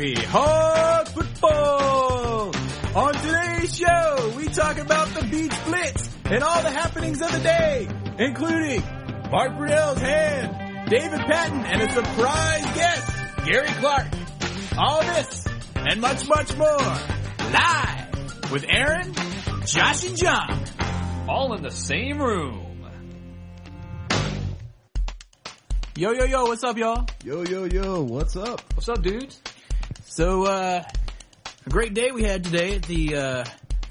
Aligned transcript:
Hog 0.00 1.08
Football! 1.08 2.54
On 2.94 3.12
today's 3.12 3.76
show, 3.76 4.32
we 4.34 4.46
talk 4.46 4.78
about 4.78 5.08
the 5.08 5.26
Beach 5.26 5.52
Blitz 5.66 6.08
and 6.24 6.42
all 6.42 6.62
the 6.62 6.70
happenings 6.70 7.20
of 7.20 7.30
the 7.30 7.40
day, 7.40 7.86
including 8.18 8.82
Mark 9.30 9.58
Brunell's 9.58 10.00
hand, 10.00 10.88
David 10.88 11.20
Patten, 11.20 11.66
and 11.66 11.82
a 11.82 11.92
surprise 11.92 12.64
guest, 12.74 13.12
Gary 13.44 13.68
Clark. 13.68 14.06
All 14.78 15.02
this 15.02 15.46
and 15.76 16.00
much, 16.00 16.26
much 16.26 16.56
more 16.56 16.78
live 17.52 18.50
with 18.50 18.64
Aaron, 18.70 19.12
Josh, 19.66 20.08
and 20.08 20.16
John. 20.16 20.64
All 21.28 21.52
in 21.52 21.62
the 21.62 21.70
same 21.70 22.22
room. 22.22 22.86
Yo, 25.94 26.12
yo, 26.12 26.24
yo, 26.24 26.44
what's 26.44 26.64
up, 26.64 26.78
y'all? 26.78 27.04
Yo, 27.22 27.42
yo, 27.42 27.64
yo, 27.64 28.00
what's 28.00 28.34
up? 28.34 28.62
What's 28.74 28.88
up, 28.88 29.02
dudes? 29.02 29.42
So, 30.20 30.44
uh, 30.44 30.84
a 31.66 31.70
great 31.70 31.94
day 31.94 32.10
we 32.10 32.24
had 32.24 32.44
today 32.44 32.74
at 32.76 32.82
the, 32.82 33.16
uh, 33.16 33.44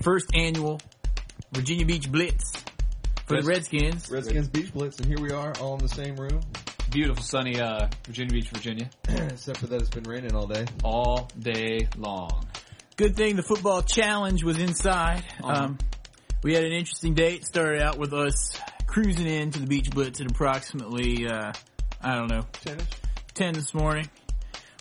first 0.04 0.28
annual 0.36 0.80
Virginia 1.54 1.88
Beach 1.88 2.08
Blitz 2.12 2.54
for 3.26 3.42
the 3.42 3.48
Redskins. 3.48 4.12
Redskins 4.12 4.48
Beach 4.48 4.72
Blitz, 4.72 5.00
and 5.00 5.08
here 5.08 5.20
we 5.20 5.32
are, 5.32 5.56
all 5.60 5.74
in 5.74 5.80
the 5.80 5.90
same 5.90 6.16
room. 6.18 6.40
Beautiful 6.92 7.24
sunny 7.24 7.60
uh, 7.60 7.88
Virginia 8.06 8.32
Beach, 8.32 8.50
Virginia, 8.50 8.92
Except 9.10 9.58
for 9.58 9.66
that 9.66 9.82
it's 9.82 9.90
been 9.90 10.04
raining 10.04 10.36
all 10.36 10.46
day. 10.46 10.66
all 10.84 11.32
day 11.40 11.88
long. 11.98 12.46
Good 12.96 13.16
thing 13.16 13.36
the 13.36 13.42
football 13.42 13.82
challenge 13.82 14.44
was 14.44 14.60
inside. 14.60 15.24
Uh-huh. 15.44 15.64
Um, 15.64 15.78
we 16.44 16.54
had 16.54 16.64
an 16.64 16.74
interesting 16.74 17.16
day. 17.16 17.38
It 17.38 17.46
started 17.48 17.82
out 17.82 17.98
with 17.98 18.14
us 18.14 18.56
cruising 18.86 19.26
in 19.26 19.50
to 19.50 19.60
the 19.62 19.66
Beach 19.66 19.90
Blitz 19.90 20.22
at 20.22 20.30
approximately, 20.30 21.28
uh, 21.28 21.54
I 22.04 22.14
don't 22.14 22.30
know, 22.30 22.46
Tennis? 22.62 22.86
10 23.34 23.54
this 23.56 23.74
morning. 23.74 24.08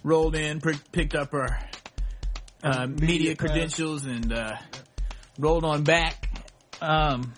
Rolled 0.05 0.37
in, 0.37 0.61
pr- 0.61 0.73
picked 0.93 1.15
up 1.15 1.35
our 1.35 1.59
uh, 2.63 2.87
media, 2.87 3.07
Media 3.07 3.37
credentials, 3.37 4.05
and 4.07 4.33
uh, 4.33 4.57
rolled 5.39 5.65
on 5.65 5.83
back. 5.85 6.29
Um, 6.81 7.35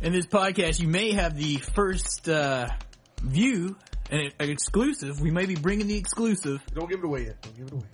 in 0.00 0.12
this 0.12 0.26
podcast, 0.26 0.80
you 0.80 0.88
may 0.88 1.12
have 1.12 1.36
the 1.36 1.56
first 1.56 2.28
uh, 2.28 2.68
view, 3.22 3.76
and 4.10 4.32
an 4.40 4.50
exclusive. 4.50 5.20
We 5.20 5.30
may 5.30 5.44
be 5.46 5.54
bringing 5.56 5.86
the 5.88 5.98
exclusive, 5.98 6.62
Don't 6.74 6.88
give 6.88 7.00
it 7.00 7.04
away 7.04 7.26
yet. 7.26 7.42
Don't 7.42 7.56
give 7.56 7.66
it 7.66 7.72
away. 7.72 7.86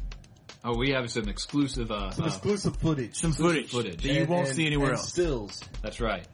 Oh, 0.67 0.77
we 0.79 0.91
have 0.93 1.11
some 1.11 1.29
exclusive. 1.29 1.91
Uh, 1.91 2.11
Some 2.13 2.25
uh, 2.25 2.29
exclusive 2.29 2.77
footage. 2.77 3.17
some 3.17 3.33
footage, 3.33 3.71
footage. 3.71 4.03
that 4.03 4.09
you 4.09 4.21
And- 4.21 4.29
won't 4.31 4.47
and- 4.47 4.57
see 4.57 4.67
anywhere 4.67 4.91
and 4.91 4.99
else. 4.99 5.09
Stills. 5.11 5.61
that's 5.83 6.01
right. 6.01 6.27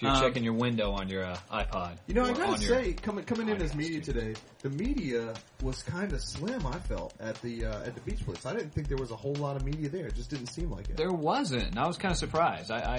If 0.00 0.04
you're 0.04 0.12
Um, 0.12 0.20
checking 0.22 0.44
your 0.44 0.54
window 0.54 0.92
on 0.92 1.10
your 1.10 1.26
uh, 1.26 1.36
iPod, 1.52 1.98
You 2.06 2.14
know, 2.14 2.24
I 2.24 2.32
gotta 2.32 2.56
say, 2.58 2.94
coming 2.94 3.22
coming 3.26 3.50
in 3.50 3.60
as 3.60 3.74
media 3.74 4.00
today, 4.00 4.32
the 4.62 4.70
media 4.70 5.34
was 5.62 5.82
kind 5.82 6.10
of 6.14 6.22
slim. 6.22 6.66
I 6.66 6.78
felt 6.78 7.12
at 7.20 7.34
the 7.42 7.66
uh, 7.66 7.82
at 7.84 7.94
the 7.94 8.00
Beach 8.00 8.24
place. 8.24 8.46
I 8.46 8.54
didn't 8.54 8.70
think 8.72 8.88
there 8.88 8.96
was 8.96 9.10
a 9.10 9.16
whole 9.16 9.34
lot 9.34 9.56
of 9.56 9.64
media 9.66 9.90
there. 9.90 10.06
It 10.06 10.14
just 10.14 10.30
didn't 10.30 10.46
seem 10.46 10.70
like 10.70 10.88
it. 10.88 10.96
there 10.96 11.12
wasn't. 11.12 11.64
and 11.64 11.78
I 11.78 11.86
was 11.86 11.98
kind 11.98 12.12
of 12.12 12.16
surprised. 12.16 12.70
I, 12.70 12.78
I, 12.78 12.96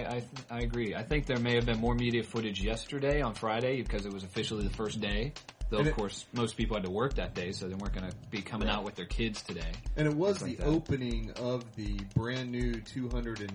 I, 0.52 0.58
I 0.58 0.60
agree. 0.60 0.94
I 0.94 1.02
think 1.02 1.26
there 1.26 1.40
may 1.40 1.56
have 1.56 1.66
been 1.66 1.80
more 1.80 1.96
media 1.96 2.22
footage 2.22 2.62
yesterday 2.62 3.24
on 3.24 3.34
Friday 3.34 3.82
because 3.82 4.06
it 4.06 4.14
was 4.14 4.24
officially 4.24 4.64
the 4.64 4.70
first 4.76 5.02
day. 5.02 5.34
Though, 5.72 5.80
And 5.80 5.88
of 5.88 5.94
it- 5.94 5.98
course, 5.98 6.28
most 6.34 6.56
people 6.56 6.76
had 6.78 6.84
to 6.86 6.92
work 6.92 7.16
that 7.16 7.34
day, 7.34 7.52
so 7.52 7.68
they 7.68 7.74
weren't 7.74 7.96
going 7.96 8.12
to 8.12 8.16
be 8.30 8.44
coming 8.44 8.70
out 8.70 8.84
with 8.84 8.94
their 8.94 9.08
kids 9.08 9.42
today. 9.42 9.72
and 9.98 10.08
it 10.08 10.14
was 10.14 10.38
the 10.38 10.54
that. 10.58 10.68
opening 10.68 11.32
of 11.38 11.64
the 11.78 11.98
brand 12.14 12.52
new 12.52 12.76
two 12.82 13.10
hundred 13.10 13.40
and 13.42 13.52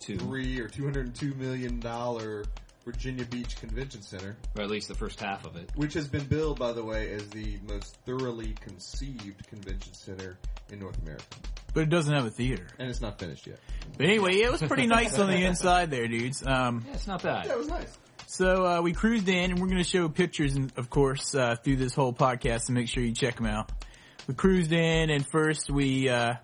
Two, 0.00 0.18
three 0.18 0.60
or 0.60 0.68
two 0.68 0.84
hundred 0.84 1.06
and 1.06 1.14
two 1.14 1.32
million 1.36 1.80
dollar 1.80 2.44
Virginia 2.84 3.24
Beach 3.24 3.56
Convention 3.56 4.02
Center. 4.02 4.36
or 4.56 4.62
at 4.62 4.70
least 4.70 4.88
the 4.88 4.94
first 4.94 5.20
half 5.20 5.44
of 5.46 5.56
it. 5.56 5.70
which 5.74 5.94
has 5.94 6.06
been 6.08 6.24
billed, 6.24 6.58
by 6.58 6.72
the 6.72 6.84
way, 6.84 7.12
as 7.12 7.26
the 7.30 7.58
most 7.68 7.96
thoroughly 8.04 8.54
conceived 8.60 9.46
convention 9.48 9.94
center 9.94 10.36
in 10.70 10.78
North 10.80 11.00
America, 11.02 11.24
But 11.72 11.84
it 11.84 11.88
doesn't 11.90 12.14
have 12.14 12.26
a 12.26 12.30
theater. 12.30 12.66
and 12.78 12.88
it's 12.90 13.00
not 13.00 13.18
finished 13.18 13.46
yet. 13.46 13.58
But 13.96 14.06
anyway, 14.06 14.34
it 14.36 14.50
was 14.52 14.62
pretty 14.62 14.86
nice 14.86 15.18
on 15.18 15.28
the 15.28 15.36
inside 15.44 15.90
there, 15.90 16.06
dudes. 16.08 16.44
Um, 16.46 16.84
Yeah, 16.86 16.94
it's 16.94 17.06
not 17.06 17.22
bad. 17.22 17.46
Yeah, 17.46 17.52
it 17.52 17.58
was 17.58 17.68
nice. 17.68 17.98
So 18.26 18.66
uh, 18.66 18.80
we 18.82 18.92
cruised 18.92 19.28
in, 19.28 19.50
and 19.52 19.60
we're 19.60 19.68
going 19.68 19.78
to 19.82 19.88
show 19.88 20.08
pictures, 20.08 20.56
of 20.76 20.90
course, 20.90 21.34
uh, 21.34 21.56
through 21.62 21.76
this 21.76 21.94
whole 21.94 22.12
podcast, 22.12 22.66
to 22.66 22.72
make 22.72 22.88
sure 22.88 23.02
you 23.02 23.12
check 23.12 23.36
them 23.36 23.46
out. 23.46 23.70
We 24.26 24.34
cruised 24.34 24.72
in, 24.72 25.10
and 25.10 25.24
first 25.26 25.70
we 25.70 26.08
uh, 26.08 26.34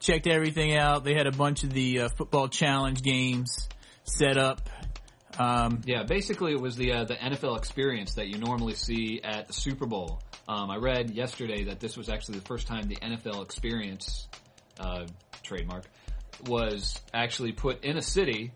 checked 0.00 0.26
everything 0.26 0.76
out. 0.76 1.04
They 1.04 1.14
had 1.14 1.26
a 1.26 1.32
bunch 1.32 1.62
of 1.64 1.72
the 1.72 2.00
uh, 2.00 2.08
football 2.16 2.48
challenge 2.48 3.02
games 3.02 3.68
set 4.04 4.36
up. 4.36 4.68
Um, 5.38 5.82
Yeah, 5.84 6.04
basically 6.04 6.52
it 6.52 6.60
was 6.60 6.76
the 6.76 6.92
uh, 6.92 7.04
the 7.04 7.14
NFL 7.14 7.58
experience 7.58 8.14
that 8.14 8.28
you 8.28 8.38
normally 8.38 8.74
see 8.74 9.20
at 9.22 9.46
the 9.48 9.52
Super 9.52 9.86
Bowl. 9.86 10.22
Um, 10.48 10.70
I 10.70 10.76
read 10.76 11.10
yesterday 11.10 11.64
that 11.64 11.80
this 11.80 11.96
was 11.96 12.08
actually 12.08 12.38
the 12.38 12.46
first 12.46 12.66
time 12.66 12.88
the 12.88 12.96
NFL 12.96 13.42
experience 13.42 14.28
uh, 14.80 15.06
trademark 15.42 15.84
was 16.46 17.00
actually 17.12 17.52
put 17.52 17.84
in 17.84 17.96
a 17.96 18.02
city 18.02 18.52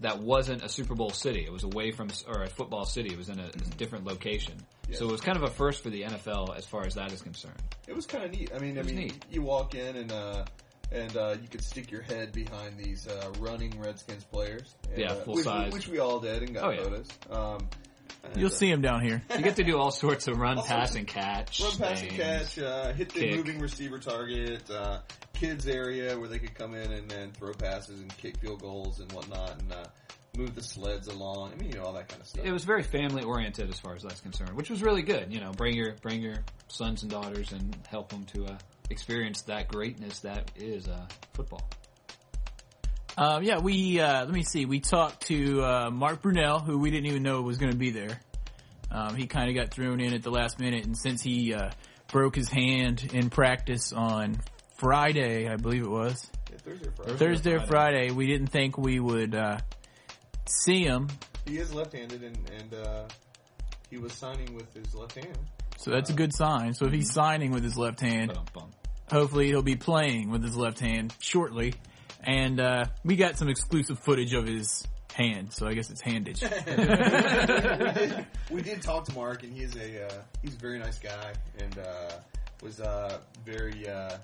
that 0.00 0.20
wasn't 0.20 0.62
a 0.62 0.68
Super 0.68 0.94
Bowl 0.94 1.10
city. 1.10 1.44
It 1.44 1.52
was 1.52 1.64
away 1.64 1.92
from 1.92 2.10
or 2.26 2.42
a 2.42 2.48
football 2.48 2.84
city. 2.84 3.12
It 3.12 3.18
was 3.18 3.28
in 3.28 3.38
a, 3.38 3.46
a 3.46 3.76
different 3.76 4.04
location. 4.04 4.54
So 4.92 5.08
it 5.08 5.10
was 5.10 5.20
kind 5.20 5.36
of 5.36 5.44
a 5.44 5.50
first 5.50 5.82
for 5.82 5.90
the 5.90 6.02
NFL 6.02 6.56
as 6.56 6.66
far 6.66 6.84
as 6.84 6.94
that 6.94 7.10
is 7.10 7.22
concerned. 7.22 7.60
It 7.88 7.96
was 7.96 8.06
kind 8.06 8.24
of 8.24 8.30
neat. 8.30 8.50
I 8.54 8.58
mean, 8.58 8.76
I 8.76 8.82
was 8.82 8.88
mean, 8.88 8.96
neat. 8.96 9.24
you 9.30 9.42
walk 9.42 9.74
in 9.74 9.96
and 9.96 10.12
uh, 10.12 10.44
and 10.94 11.16
uh, 11.16 11.36
you 11.42 11.48
could 11.48 11.62
stick 11.62 11.90
your 11.90 12.02
head 12.02 12.32
behind 12.32 12.76
these 12.78 13.06
uh, 13.08 13.32
running 13.40 13.78
Redskins 13.80 14.24
players. 14.24 14.74
And, 14.90 14.98
Yeah, 15.02 15.12
uh, 15.12 15.14
full 15.16 15.34
which, 15.34 15.44
size. 15.44 15.72
which 15.72 15.88
we 15.88 15.98
all 15.98 16.20
did 16.20 16.42
and 16.42 16.54
got 16.54 16.64
Oh, 16.64 16.70
yeah. 16.70 16.82
photos. 16.82 17.08
Um, 17.30 17.68
and, 18.24 18.36
you'll 18.36 18.46
uh, 18.46 18.54
see 18.54 18.70
them 18.70 18.80
down 18.80 19.02
here. 19.02 19.22
You 19.36 19.42
get 19.42 19.56
to 19.56 19.64
do 19.64 19.76
all 19.76 19.90
sorts 19.90 20.28
of 20.28 20.38
run, 20.38 20.62
pass, 20.62 20.94
and 20.94 21.06
catch. 21.06 21.60
Run, 21.60 21.76
pass, 21.76 22.00
and 22.02 22.10
catch, 22.10 22.58
uh, 22.58 22.92
hit 22.92 23.10
the 23.10 23.20
kick. 23.20 23.36
moving 23.36 23.58
receiver 23.58 23.98
target, 23.98 24.70
uh, 24.70 25.00
kids 25.34 25.66
area 25.66 26.18
where 26.18 26.28
they 26.28 26.38
could 26.38 26.54
come 26.54 26.74
in 26.74 26.90
and 26.92 27.10
then 27.10 27.32
throw 27.32 27.52
passes 27.52 28.00
and 28.00 28.16
kick 28.16 28.38
field 28.38 28.62
goals 28.62 29.00
and 29.00 29.10
whatnot, 29.12 29.60
and 29.60 29.72
uh, 29.72 29.84
move 30.36 30.54
the 30.54 30.62
sleds 30.62 31.08
along. 31.08 31.52
I 31.52 31.56
mean, 31.56 31.70
you 31.70 31.76
know, 31.78 31.84
all 31.84 31.92
that 31.94 32.08
kind 32.08 32.20
of 32.20 32.26
stuff. 32.26 32.44
it 32.44 32.52
was 32.52 32.64
very 32.64 32.82
family 32.82 33.22
oriented 33.22 33.68
as 33.68 33.78
far 33.78 33.94
as 33.94 34.02
that's 34.02 34.20
concerned, 34.20 34.52
which 34.54 34.70
was 34.70 34.82
really 34.82 35.02
good. 35.02 35.32
You 35.32 35.40
know, 35.40 35.52
bring 35.52 35.74
your 35.74 35.92
bring 36.02 36.20
your 36.20 36.36
sons 36.68 37.02
and 37.02 37.10
daughters 37.10 37.52
and 37.52 37.76
help 37.88 38.08
them 38.10 38.24
to 38.34 38.46
uh, 38.46 38.58
experience 38.90 39.42
that 39.42 39.68
greatness 39.68 40.20
that 40.20 40.50
is 40.56 40.88
uh, 40.88 41.06
football. 41.34 41.62
Um, 43.16 43.44
yeah, 43.44 43.58
we 43.60 44.00
uh, 44.00 44.24
let 44.24 44.34
me 44.34 44.42
see. 44.42 44.64
We 44.64 44.80
talked 44.80 45.26
to 45.28 45.62
uh, 45.62 45.90
Mark 45.90 46.20
Brunell, 46.22 46.64
who 46.64 46.78
we 46.78 46.90
didn't 46.90 47.06
even 47.06 47.22
know 47.22 47.42
was 47.42 47.58
going 47.58 47.70
to 47.72 47.78
be 47.78 47.90
there. 47.90 48.20
Um, 48.90 49.14
he 49.16 49.26
kind 49.26 49.48
of 49.48 49.54
got 49.56 49.70
thrown 49.72 50.00
in 50.00 50.14
at 50.14 50.22
the 50.22 50.30
last 50.30 50.58
minute, 50.60 50.84
and 50.84 50.96
since 50.96 51.22
he 51.22 51.54
uh, 51.54 51.70
broke 52.08 52.34
his 52.34 52.48
hand 52.48 53.10
in 53.12 53.30
practice 53.30 53.92
on 53.92 54.40
Friday, 54.76 55.48
I 55.48 55.56
believe 55.56 55.82
it 55.82 55.90
was 55.90 56.28
Yeah, 56.50 56.58
Thursday, 56.58 56.88
or 56.88 56.92
Friday. 56.92 57.16
Thursday 57.16 57.52
or 57.52 57.58
Friday. 57.60 57.70
Friday, 57.70 58.10
we 58.10 58.26
didn't 58.26 58.48
think 58.48 58.76
we 58.78 58.98
would 59.00 59.34
uh, 59.34 59.58
see 60.46 60.84
him. 60.84 61.08
He 61.46 61.58
is 61.58 61.74
left-handed, 61.74 62.22
and, 62.22 62.38
and 62.58 62.74
uh, 62.74 63.04
he 63.90 63.98
was 63.98 64.12
signing 64.12 64.54
with 64.54 64.72
his 64.74 64.94
left 64.94 65.14
hand. 65.14 65.38
So 65.76 65.90
that's 65.90 66.10
a 66.10 66.14
good 66.14 66.34
sign. 66.34 66.74
So 66.74 66.86
if 66.86 66.92
he's 66.92 67.12
signing 67.12 67.50
with 67.50 67.62
his 67.62 67.76
left 67.76 68.00
hand, 68.00 68.32
hopefully 69.10 69.48
he'll 69.48 69.62
be 69.62 69.76
playing 69.76 70.30
with 70.30 70.42
his 70.42 70.56
left 70.56 70.80
hand 70.80 71.14
shortly. 71.18 71.74
And 72.20 72.58
uh, 72.58 72.86
we 73.04 73.16
got 73.16 73.36
some 73.36 73.48
exclusive 73.48 73.98
footage 73.98 74.32
of 74.32 74.46
his 74.46 74.86
hand, 75.12 75.52
so 75.52 75.66
I 75.66 75.74
guess 75.74 75.90
it's 75.90 76.02
handage. 76.02 76.40
we, 77.78 78.06
did, 78.06 78.26
we 78.50 78.62
did 78.62 78.82
talk 78.82 79.04
to 79.04 79.14
Mark, 79.14 79.42
and 79.42 79.52
he's 79.52 79.76
a 79.76 80.06
uh, 80.06 80.22
he's 80.42 80.54
a 80.54 80.58
very 80.58 80.78
nice 80.78 80.98
guy, 80.98 81.34
and 81.58 81.78
uh, 81.78 82.12
was 82.62 82.80
uh, 82.80 83.18
very 83.44 83.86
uh, 83.86 84.16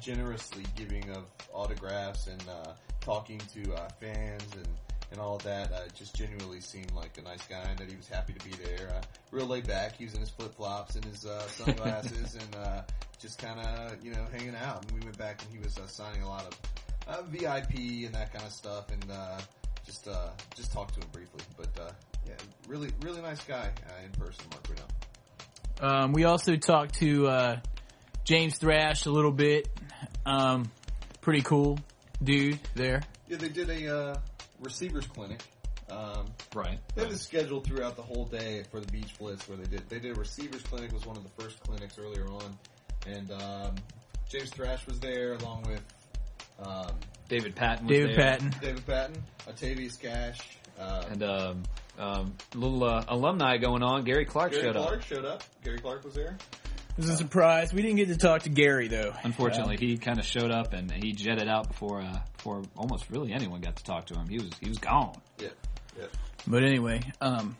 generously 0.00 0.64
giving 0.74 1.10
of 1.10 1.24
autographs 1.52 2.26
and 2.26 2.42
uh, 2.48 2.72
talking 3.00 3.40
to 3.54 3.72
uh, 3.74 3.88
fans 4.00 4.42
and. 4.56 4.66
And 5.14 5.22
all 5.22 5.38
that, 5.38 5.70
uh, 5.70 5.82
just 5.96 6.16
genuinely 6.16 6.60
seemed 6.60 6.90
like 6.90 7.16
a 7.18 7.22
nice 7.22 7.46
guy, 7.46 7.62
and 7.70 7.78
that 7.78 7.88
he 7.88 7.96
was 7.96 8.08
happy 8.08 8.32
to 8.32 8.44
be 8.44 8.50
there. 8.64 8.88
Uh, 8.88 9.00
real 9.30 9.46
laid 9.46 9.64
back, 9.64 10.00
using 10.00 10.18
his 10.18 10.28
flip 10.28 10.52
flops 10.56 10.96
and 10.96 11.04
his 11.04 11.24
uh, 11.24 11.46
sunglasses, 11.46 12.34
and 12.40 12.56
uh, 12.56 12.82
just 13.20 13.38
kind 13.38 13.60
of 13.60 14.04
you 14.04 14.10
know 14.10 14.26
hanging 14.32 14.56
out. 14.56 14.82
And 14.82 14.90
we 14.90 15.04
went 15.04 15.16
back, 15.16 15.40
and 15.40 15.52
he 15.52 15.60
was 15.62 15.78
uh, 15.78 15.86
signing 15.86 16.22
a 16.22 16.28
lot 16.28 16.42
of 16.42 16.58
uh, 17.06 17.22
VIP 17.28 18.04
and 18.06 18.12
that 18.12 18.32
kind 18.32 18.44
of 18.44 18.50
stuff, 18.50 18.90
and 18.90 19.08
uh, 19.08 19.38
just 19.86 20.08
uh, 20.08 20.30
just 20.56 20.72
talked 20.72 20.94
to 20.94 21.00
him 21.00 21.08
briefly. 21.12 21.42
But 21.56 21.68
uh, 21.80 21.90
yeah, 22.26 22.34
really 22.66 22.90
really 23.00 23.22
nice 23.22 23.42
guy 23.44 23.70
uh, 23.88 24.04
in 24.04 24.10
person, 24.12 24.44
Mark 24.50 24.66
Brunell. 24.66 25.84
Um, 25.86 26.12
we 26.12 26.24
also 26.24 26.56
talked 26.56 26.96
to 26.96 27.28
uh, 27.28 27.60
James 28.24 28.56
Thrash 28.56 29.06
a 29.06 29.10
little 29.10 29.32
bit. 29.32 29.68
Um, 30.26 30.70
pretty 31.20 31.42
cool 31.42 31.78
dude 32.22 32.58
there. 32.74 33.02
Yeah, 33.28 33.36
they 33.38 33.48
did 33.48 33.70
a 33.70 33.96
uh, 33.96 34.16
receivers 34.60 35.06
clinic. 35.06 35.40
Um, 35.90 36.26
Right. 36.54 36.78
they 36.94 37.02
had 37.02 37.12
it 37.12 37.18
scheduled 37.18 37.64
throughout 37.66 37.94
the 37.96 38.02
whole 38.02 38.24
day 38.24 38.62
for 38.70 38.80
the 38.80 38.90
Beach 38.90 39.12
Blitz, 39.18 39.46
where 39.48 39.58
they 39.58 39.64
did 39.64 39.88
they 39.90 39.98
did 39.98 40.16
a 40.16 40.20
receivers 40.20 40.62
clinic 40.62 40.92
was 40.92 41.04
one 41.04 41.16
of 41.16 41.22
the 41.24 41.42
first 41.42 41.60
clinics 41.60 41.98
earlier 41.98 42.26
on, 42.28 42.58
and 43.06 43.30
um, 43.32 43.74
James 44.30 44.48
Thrash 44.50 44.86
was 44.86 44.98
there 45.00 45.34
along 45.34 45.64
with 45.64 45.82
um, 46.66 46.94
David 47.28 47.54
Patten. 47.54 47.86
Was 47.86 47.96
David 47.96 48.10
there. 48.10 48.16
Patten. 48.16 48.54
David 48.62 48.86
Patten, 48.86 49.22
Octavius 49.46 49.96
Cash, 49.96 50.38
uh, 50.80 51.04
And 51.10 51.22
um, 51.22 51.62
um, 51.98 52.34
little 52.54 52.82
uh, 52.84 53.04
alumni 53.08 53.58
going 53.58 53.82
on. 53.82 54.04
Gary 54.04 54.24
Clark 54.24 54.52
Gary 54.52 54.62
showed 54.64 54.76
Clark 54.76 54.94
up. 55.00 55.02
showed 55.04 55.24
up. 55.24 55.44
Gary 55.62 55.78
Clark 55.80 56.04
was 56.04 56.14
there. 56.14 56.36
It 56.96 57.00
was 57.00 57.10
a 57.10 57.16
surprise. 57.16 57.72
We 57.72 57.82
didn't 57.82 57.96
get 57.96 58.08
to 58.08 58.16
talk 58.16 58.42
to 58.42 58.48
Gary 58.50 58.86
though. 58.88 59.12
Unfortunately, 59.24 59.76
he 59.76 59.98
kind 59.98 60.18
of 60.20 60.24
showed 60.24 60.50
up 60.52 60.72
and 60.72 60.90
he 60.92 61.12
jetted 61.12 61.48
out 61.48 61.66
before 61.68 62.00
uh, 62.02 62.18
before 62.36 62.62
almost 62.76 63.10
really 63.10 63.32
anyone 63.32 63.60
got 63.60 63.76
to 63.76 63.84
talk 63.84 64.06
to 64.06 64.14
him. 64.14 64.28
He 64.28 64.38
was 64.38 64.50
he 64.60 64.68
was 64.68 64.78
gone. 64.78 65.14
Yeah. 65.40 65.48
Yeah. 65.98 66.06
But 66.46 66.62
anyway, 66.62 67.00
um, 67.20 67.56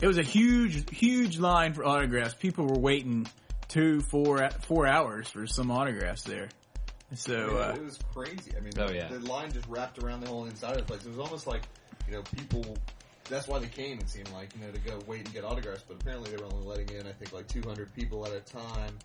it 0.00 0.06
was 0.06 0.16
a 0.16 0.22
huge, 0.22 0.88
huge 0.90 1.38
line 1.38 1.74
for 1.74 1.84
autographs. 1.84 2.32
People 2.34 2.66
were 2.66 2.78
waiting 2.78 3.26
two, 3.68 4.00
four, 4.00 4.48
four 4.62 4.86
hours 4.86 5.28
for 5.28 5.46
some 5.46 5.70
autographs 5.70 6.22
there. 6.22 6.48
So 7.14 7.32
Yeah, 7.34 7.58
uh, 7.66 7.74
it 7.74 7.84
was 7.84 7.98
crazy. 8.14 8.52
I 8.56 8.60
mean, 8.60 8.72
Oh, 8.78 8.86
the, 8.86 8.94
yeah. 8.94 9.08
the 9.08 9.18
line 9.18 9.52
just 9.52 9.66
wrapped 9.68 10.02
around 10.02 10.20
the 10.20 10.28
whole 10.28 10.44
inside 10.46 10.72
of 10.72 10.78
the 10.78 10.82
place. 10.84 11.04
It 11.04 11.08
was 11.08 11.18
almost 11.18 11.46
like, 11.46 11.62
you 12.08 12.14
know, 12.14 12.22
people. 12.36 12.76
That's 13.30 13.48
why 13.48 13.58
they 13.60 13.68
came. 13.68 13.98
It 14.00 14.10
seemed 14.10 14.30
like 14.32 14.50
you 14.54 14.66
know 14.66 14.72
to 14.72 14.80
go 14.80 14.98
wait 15.06 15.24
and 15.24 15.32
get 15.32 15.44
autographs, 15.44 15.84
but 15.86 15.96
apparently 16.00 16.30
they 16.30 16.36
were 16.36 16.52
only 16.52 16.66
letting 16.66 16.88
in 16.94 17.06
I 17.06 17.12
think 17.12 17.32
like 17.32 17.46
200 17.48 17.94
people 17.94 18.26
at 18.26 18.32
a 18.32 18.40
time 18.40 18.98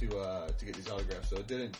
to 0.00 0.18
uh, 0.18 0.48
to 0.48 0.64
get 0.64 0.74
these 0.74 0.90
autographs. 0.90 1.30
So 1.30 1.36
it 1.36 1.46
didn't. 1.46 1.78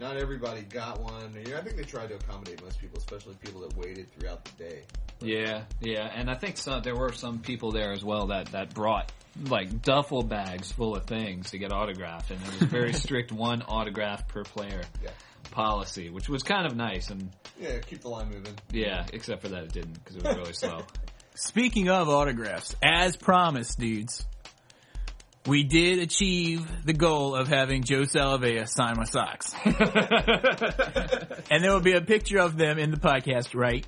Not 0.00 0.16
everybody 0.16 0.62
got 0.62 0.98
one. 1.00 1.34
You 1.44 1.52
know, 1.52 1.58
I 1.58 1.62
think 1.62 1.76
they 1.76 1.82
tried 1.82 2.08
to 2.08 2.14
accommodate 2.14 2.62
most 2.62 2.80
people, 2.80 2.96
especially 2.98 3.34
people 3.34 3.60
that 3.60 3.76
waited 3.76 4.10
throughout 4.12 4.42
the 4.46 4.64
day. 4.64 4.82
Yeah, 5.20 5.64
yeah, 5.82 6.10
and 6.14 6.30
I 6.30 6.34
think 6.36 6.56
some 6.56 6.80
there 6.82 6.96
were 6.96 7.12
some 7.12 7.40
people 7.40 7.72
there 7.72 7.92
as 7.92 8.02
well 8.02 8.28
that 8.28 8.46
that 8.52 8.72
brought 8.72 9.12
like 9.48 9.82
duffel 9.82 10.22
bags 10.22 10.72
full 10.72 10.96
of 10.96 11.04
things 11.04 11.50
to 11.50 11.58
get 11.58 11.70
autographed, 11.72 12.30
and 12.30 12.40
there 12.40 12.52
was 12.52 12.62
a 12.62 12.66
very 12.66 12.92
strict 13.04 13.30
one 13.32 13.60
autograph 13.62 14.26
per 14.28 14.42
player 14.44 14.80
Yeah. 15.04 15.10
policy, 15.50 16.08
which 16.08 16.28
was 16.30 16.42
kind 16.42 16.66
of 16.66 16.74
nice. 16.76 17.10
And 17.10 17.30
Yeah, 17.60 17.78
keep 17.80 18.00
the 18.00 18.08
line 18.08 18.28
moving. 18.30 18.54
yeah, 18.72 19.04
except 19.12 19.42
for 19.42 19.48
that 19.48 19.64
it 19.64 19.72
didn't 19.72 20.02
because 20.02 20.16
it 20.16 20.22
was 20.24 20.36
really 20.36 20.52
slow. 20.54 20.82
speaking 21.34 21.88
of 21.88 22.08
autographs, 22.08 22.74
as 22.82 23.16
promised, 23.16 23.78
dudes, 23.78 24.26
we 25.46 25.64
did 25.64 25.98
achieve 25.98 26.84
the 26.84 26.92
goal 26.92 27.34
of 27.34 27.48
having 27.48 27.82
Joe 27.82 28.02
Salave'a 28.02 28.68
sign 28.68 28.96
my 28.96 29.04
socks. 29.04 29.54
and 31.50 31.64
there 31.64 31.72
will 31.72 31.80
be 31.80 31.94
a 31.94 32.02
picture 32.02 32.38
of 32.38 32.56
them 32.56 32.78
in 32.78 32.90
the 32.90 32.98
podcast 32.98 33.54
right 33.54 33.86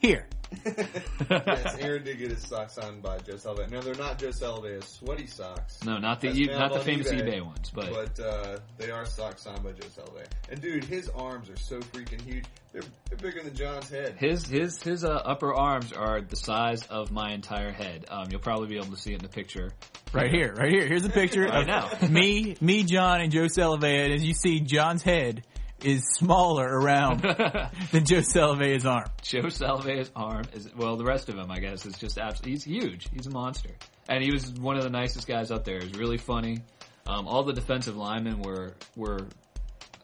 here. 0.00 0.28
Yes, 0.64 1.76
Aaron 1.80 2.04
did 2.04 2.18
get 2.18 2.30
his 2.30 2.42
socks 2.46 2.74
signed 2.74 3.02
by 3.02 3.18
Joe 3.18 3.36
Salve. 3.36 3.70
No, 3.70 3.80
they're 3.80 3.94
not 3.94 4.18
Joe 4.18 4.30
Salve's 4.30 4.86
sweaty 4.88 5.26
socks. 5.26 5.82
No, 5.84 5.98
not 5.98 6.20
the 6.20 6.28
e- 6.30 6.46
not 6.46 6.72
the 6.72 6.80
famous 6.80 7.10
eBay. 7.10 7.22
eBay, 7.22 7.44
ones, 7.44 7.70
but, 7.74 7.90
But 7.92 8.24
uh, 8.24 8.58
they 8.78 8.90
are 8.90 9.04
socks 9.06 9.42
signed 9.42 9.62
by 9.62 9.72
Joe 9.72 9.88
Salve. 9.94 10.22
And 10.50 10.60
dude, 10.60 10.84
his 10.84 11.08
arms 11.10 11.50
are 11.50 11.56
so 11.56 11.80
freaking 11.80 12.20
huge. 12.22 12.44
They're, 12.72 12.82
they're 13.08 13.18
bigger 13.18 13.42
than 13.42 13.54
John's 13.54 13.88
head. 13.88 14.16
his 14.18 14.46
his 14.46 14.82
his 14.82 15.04
uh, 15.04 15.08
upper 15.08 15.54
arms 15.54 15.92
are 15.92 16.20
the 16.20 16.36
size 16.36 16.86
of 16.88 17.10
my 17.10 17.32
entire 17.32 17.72
head. 17.72 18.04
Um, 18.08 18.26
you'll 18.30 18.40
probably 18.40 18.68
be 18.68 18.76
able 18.76 18.94
to 18.94 18.96
see 18.96 19.12
it 19.12 19.16
in 19.16 19.22
the 19.22 19.28
picture. 19.28 19.72
Right 20.12 20.30
here, 20.30 20.54
right 20.54 20.70
here. 20.70 20.86
Here's 20.86 21.04
a 21.04 21.08
picture 21.22 21.44
Right 21.44 21.62
of 21.62 21.66
now. 21.66 22.08
me, 22.08 22.56
me, 22.60 22.84
John, 22.84 23.20
and 23.20 23.32
Joe 23.32 23.46
Salave'a. 23.46 24.04
And 24.04 24.12
as 24.14 24.24
you 24.24 24.34
see, 24.34 24.60
John's 24.60 25.02
head 25.02 25.42
is 25.82 26.02
smaller 26.14 26.66
around 26.66 27.20
than 27.92 28.04
Joe 28.04 28.18
Salave'a's 28.18 28.86
arm. 28.86 29.06
Joe 29.22 29.48
Salve's 29.48 30.10
arm 30.16 30.44
is 30.52 30.74
well, 30.74 30.96
the 30.96 31.04
rest 31.04 31.28
of 31.28 31.36
him, 31.36 31.50
I 31.50 31.58
guess, 31.58 31.84
is 31.86 31.98
just 31.98 32.18
absolutely. 32.18 32.52
He's 32.52 32.64
huge. 32.64 33.08
He's 33.12 33.26
a 33.26 33.30
monster, 33.30 33.70
and 34.08 34.22
he 34.22 34.30
was 34.30 34.52
one 34.52 34.76
of 34.76 34.82
the 34.82 34.90
nicest 34.90 35.26
guys 35.26 35.50
up 35.50 35.64
there. 35.64 35.78
He 35.78 35.88
was 35.88 35.98
really 35.98 36.18
funny. 36.18 36.58
Um, 37.06 37.28
all 37.28 37.44
the 37.44 37.52
defensive 37.52 37.96
linemen 37.96 38.42
were 38.42 38.74
were 38.96 39.28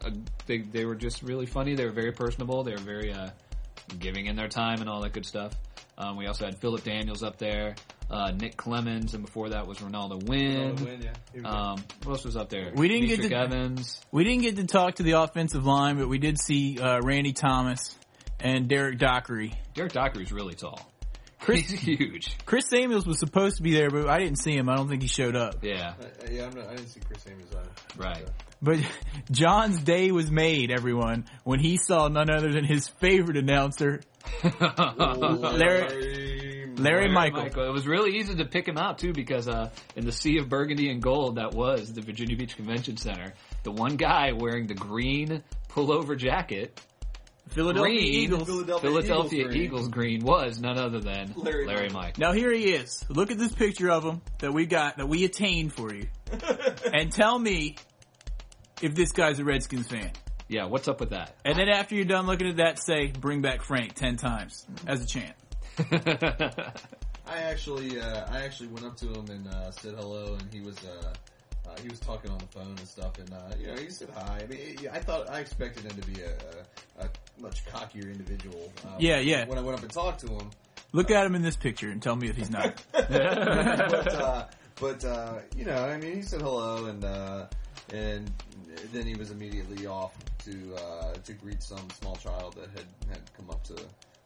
uh, 0.04 0.10
they 0.46 0.58
they 0.58 0.84
were 0.84 0.94
just 0.94 1.22
really 1.22 1.46
funny. 1.46 1.74
They 1.74 1.84
were 1.84 1.92
very 1.92 2.12
personable. 2.12 2.62
They 2.62 2.72
were 2.72 2.78
very 2.78 3.12
uh, 3.12 3.30
giving 3.98 4.26
in 4.26 4.36
their 4.36 4.48
time 4.48 4.80
and 4.80 4.88
all 4.88 5.02
that 5.02 5.12
good 5.12 5.26
stuff. 5.26 5.54
Um, 5.98 6.16
we 6.16 6.26
also 6.26 6.44
had 6.44 6.58
Phillip 6.58 6.84
Daniels 6.84 7.22
up 7.22 7.38
there, 7.38 7.74
uh, 8.10 8.30
Nick 8.32 8.56
Clemens, 8.56 9.14
and 9.14 9.24
before 9.24 9.50
that 9.50 9.66
was 9.66 9.80
Renaldo 9.80 10.18
Wynn. 10.26 10.74
the 10.76 10.84
win, 10.84 11.02
yeah. 11.02 11.48
Um, 11.48 11.82
what 12.04 12.12
else 12.12 12.24
was 12.24 12.36
up 12.36 12.48
there? 12.50 12.72
We 12.74 12.88
didn't 12.88 13.06
get 13.08 13.22
to- 13.28 13.34
Evans. 13.36 14.00
We 14.10 14.24
didn't 14.24 14.42
get 14.42 14.56
to 14.56 14.64
talk 14.66 14.96
to 14.96 15.02
the 15.02 15.12
offensive 15.12 15.64
line, 15.64 15.96
but 15.98 16.08
we 16.08 16.18
did 16.18 16.38
see 16.38 16.78
uh, 16.78 17.00
Randy 17.02 17.32
Thomas 17.32 17.96
and 18.40 18.68
Derrick 18.68 18.98
Dockery. 18.98 19.54
Derrick 19.74 19.92
Dockery's 19.92 20.32
really 20.32 20.54
tall. 20.54 20.80
Chris 21.40 21.60
He's 21.70 21.80
huge. 21.80 22.36
Chris 22.46 22.64
Samuels 22.68 23.06
was 23.06 23.18
supposed 23.18 23.56
to 23.56 23.62
be 23.62 23.72
there, 23.74 23.90
but 23.90 24.08
I 24.08 24.18
didn't 24.18 24.36
see 24.38 24.54
him. 24.56 24.68
I 24.68 24.76
don't 24.76 24.88
think 24.88 25.02
he 25.02 25.08
showed 25.08 25.34
up. 25.34 25.56
Yeah, 25.62 25.94
Uh, 26.00 26.04
yeah, 26.30 26.46
I'm 26.46 26.54
not, 26.54 26.66
I 26.68 26.76
didn't 26.76 26.88
see 26.90 27.00
Chris 27.00 27.22
Samuels 27.22 27.50
either. 27.52 27.70
right. 27.96 28.28
But 28.64 28.78
John's 29.32 29.80
day 29.82 30.12
was 30.12 30.30
made, 30.30 30.70
everyone, 30.70 31.24
when 31.42 31.58
he 31.58 31.78
saw 31.78 32.06
none 32.08 32.30
other 32.30 32.52
than 32.52 32.64
his 32.64 32.86
favorite 32.86 33.36
announcer, 33.36 34.02
Larry, 35.40 36.51
Larry 36.76 37.08
Michael. 37.10 37.44
It 37.44 37.72
was 37.72 37.86
really 37.86 38.16
easy 38.16 38.34
to 38.36 38.44
pick 38.44 38.66
him 38.66 38.78
out 38.78 38.98
too 38.98 39.12
because 39.12 39.48
uh, 39.48 39.70
in 39.96 40.04
the 40.04 40.12
sea 40.12 40.38
of 40.38 40.48
burgundy 40.48 40.90
and 40.90 41.02
gold 41.02 41.36
that 41.36 41.54
was 41.54 41.92
the 41.92 42.00
Virginia 42.00 42.36
Beach 42.36 42.56
Convention 42.56 42.96
Center, 42.96 43.34
the 43.62 43.70
one 43.70 43.96
guy 43.96 44.32
wearing 44.32 44.66
the 44.66 44.74
green 44.74 45.42
pullover 45.68 46.16
jacket, 46.16 46.80
Philadelphia 47.48 47.92
green 47.92 48.14
Eagles. 48.14 48.46
Philadelphia 48.46 48.90
Philadelphia 48.90 49.40
Eagles 49.40 49.50
green. 49.50 49.62
Eagles 49.62 49.88
green 49.88 50.24
was 50.24 50.60
none 50.60 50.78
other 50.78 51.00
than 51.00 51.34
Larry 51.36 51.66
Larry, 51.66 51.88
Michael. 51.88 52.00
Mike. 52.00 52.18
Now 52.18 52.32
here 52.32 52.52
he 52.52 52.72
is. 52.72 53.04
Look 53.08 53.30
at 53.30 53.38
this 53.38 53.52
picture 53.52 53.90
of 53.90 54.04
him 54.04 54.22
that 54.38 54.52
we 54.52 54.66
got, 54.66 54.96
that 54.98 55.08
we 55.08 55.24
attained 55.24 55.72
for 55.72 55.92
you. 55.92 56.08
and 56.92 57.12
tell 57.12 57.38
me 57.38 57.76
if 58.80 58.94
this 58.94 59.12
guy's 59.12 59.38
a 59.38 59.44
Redskins 59.44 59.88
fan. 59.88 60.12
Yeah, 60.48 60.66
what's 60.66 60.88
up 60.88 61.00
with 61.00 61.10
that? 61.10 61.34
And 61.44 61.56
then 61.56 61.68
after 61.68 61.94
you're 61.94 62.04
done 62.04 62.26
looking 62.26 62.48
at 62.48 62.56
that, 62.56 62.78
say, 62.78 63.06
bring 63.06 63.40
back 63.40 63.62
Frank 63.62 63.94
10 63.94 64.16
times 64.16 64.66
as 64.86 65.02
a 65.02 65.06
chant. 65.06 65.34
I 67.26 67.38
actually, 67.38 68.00
uh, 68.00 68.26
I 68.30 68.44
actually 68.44 68.68
went 68.68 68.86
up 68.86 68.96
to 68.98 69.06
him 69.06 69.26
and 69.30 69.48
uh, 69.48 69.70
said 69.70 69.94
hello, 69.94 70.36
and 70.38 70.52
he 70.52 70.60
was, 70.60 70.76
uh, 70.84 71.12
uh, 71.66 71.76
he 71.82 71.88
was 71.88 72.00
talking 72.00 72.30
on 72.30 72.38
the 72.38 72.46
phone 72.46 72.74
and 72.76 72.86
stuff, 72.86 73.18
and 73.18 73.32
uh, 73.32 73.54
you 73.58 73.68
know, 73.68 73.76
he 73.76 73.88
said 73.90 74.10
hi. 74.14 74.42
I 74.42 74.46
mean, 74.46 74.88
I 74.92 74.98
thought 74.98 75.30
I 75.30 75.40
expected 75.40 75.84
him 75.84 76.00
to 76.00 76.06
be 76.08 76.20
a, 76.20 77.04
a, 77.04 77.08
much 77.40 77.64
cockier 77.66 78.10
individual. 78.10 78.72
Uh, 78.84 78.96
Yeah, 78.98 79.20
yeah. 79.20 79.46
When 79.46 79.58
I 79.58 79.62
went 79.62 79.78
up 79.78 79.82
and 79.82 79.92
talked 79.92 80.20
to 80.20 80.28
him, 80.28 80.50
Look 80.92 81.10
at 81.10 81.24
him 81.24 81.34
in 81.34 81.42
this 81.42 81.56
picture 81.56 81.90
and 81.90 82.02
tell 82.02 82.16
me 82.16 82.28
if 82.28 82.36
he's 82.36 82.50
not. 82.50 82.82
but 82.92 84.14
uh, 84.14 84.46
but 84.78 85.04
uh, 85.04 85.38
you 85.56 85.64
know, 85.64 85.76
I 85.76 85.96
mean, 85.96 86.16
he 86.16 86.22
said 86.22 86.42
hello, 86.42 86.84
and 86.86 87.02
uh, 87.02 87.46
and 87.92 88.30
then 88.92 89.06
he 89.06 89.14
was 89.14 89.30
immediately 89.30 89.86
off 89.86 90.12
to 90.44 90.74
uh, 90.74 91.14
to 91.14 91.32
greet 91.32 91.62
some 91.62 91.88
small 91.98 92.16
child 92.16 92.54
that 92.56 92.68
had 92.76 92.86
had 93.08 93.34
come 93.34 93.48
up 93.50 93.64
to. 93.64 93.76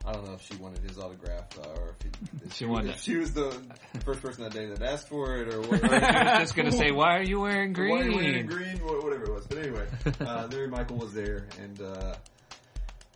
I 0.06 0.12
don't 0.12 0.24
know 0.24 0.34
if 0.34 0.42
she 0.46 0.54
wanted 0.56 0.88
his 0.88 0.98
autograph 0.98 1.46
uh, 1.58 1.68
or 1.80 1.96
if, 1.98 2.02
he, 2.02 2.10
if 2.46 2.54
She 2.54 2.64
wanted 2.64 2.90
if 2.90 2.96
it. 2.96 3.02
she 3.02 3.16
was 3.16 3.32
the 3.32 3.60
first 4.04 4.22
person 4.22 4.44
that 4.44 4.52
day 4.52 4.66
that 4.66 4.80
asked 4.82 5.08
for 5.08 5.36
it 5.38 5.52
or 5.52 5.62
I 5.64 5.66
whatever. 5.66 5.88
was 5.94 6.38
just 6.40 6.54
gonna 6.54 6.72
say, 6.72 6.90
why 6.92 7.16
are 7.16 7.22
you 7.22 7.40
wearing 7.40 7.72
Why 7.75 7.82
are 7.84 8.04
you 8.04 8.12
green? 8.12 8.14
wearing 8.16 8.46
green, 8.46 8.78
whatever 8.78 9.25
it 9.25 9.32
was. 9.32 9.46
But 9.46 9.58
anyway, 9.58 9.86
uh, 10.20 10.48
Larry 10.50 10.68
Michael 10.68 10.96
was 10.98 11.12
there, 11.12 11.46
and 11.60 11.80
uh, 11.82 12.14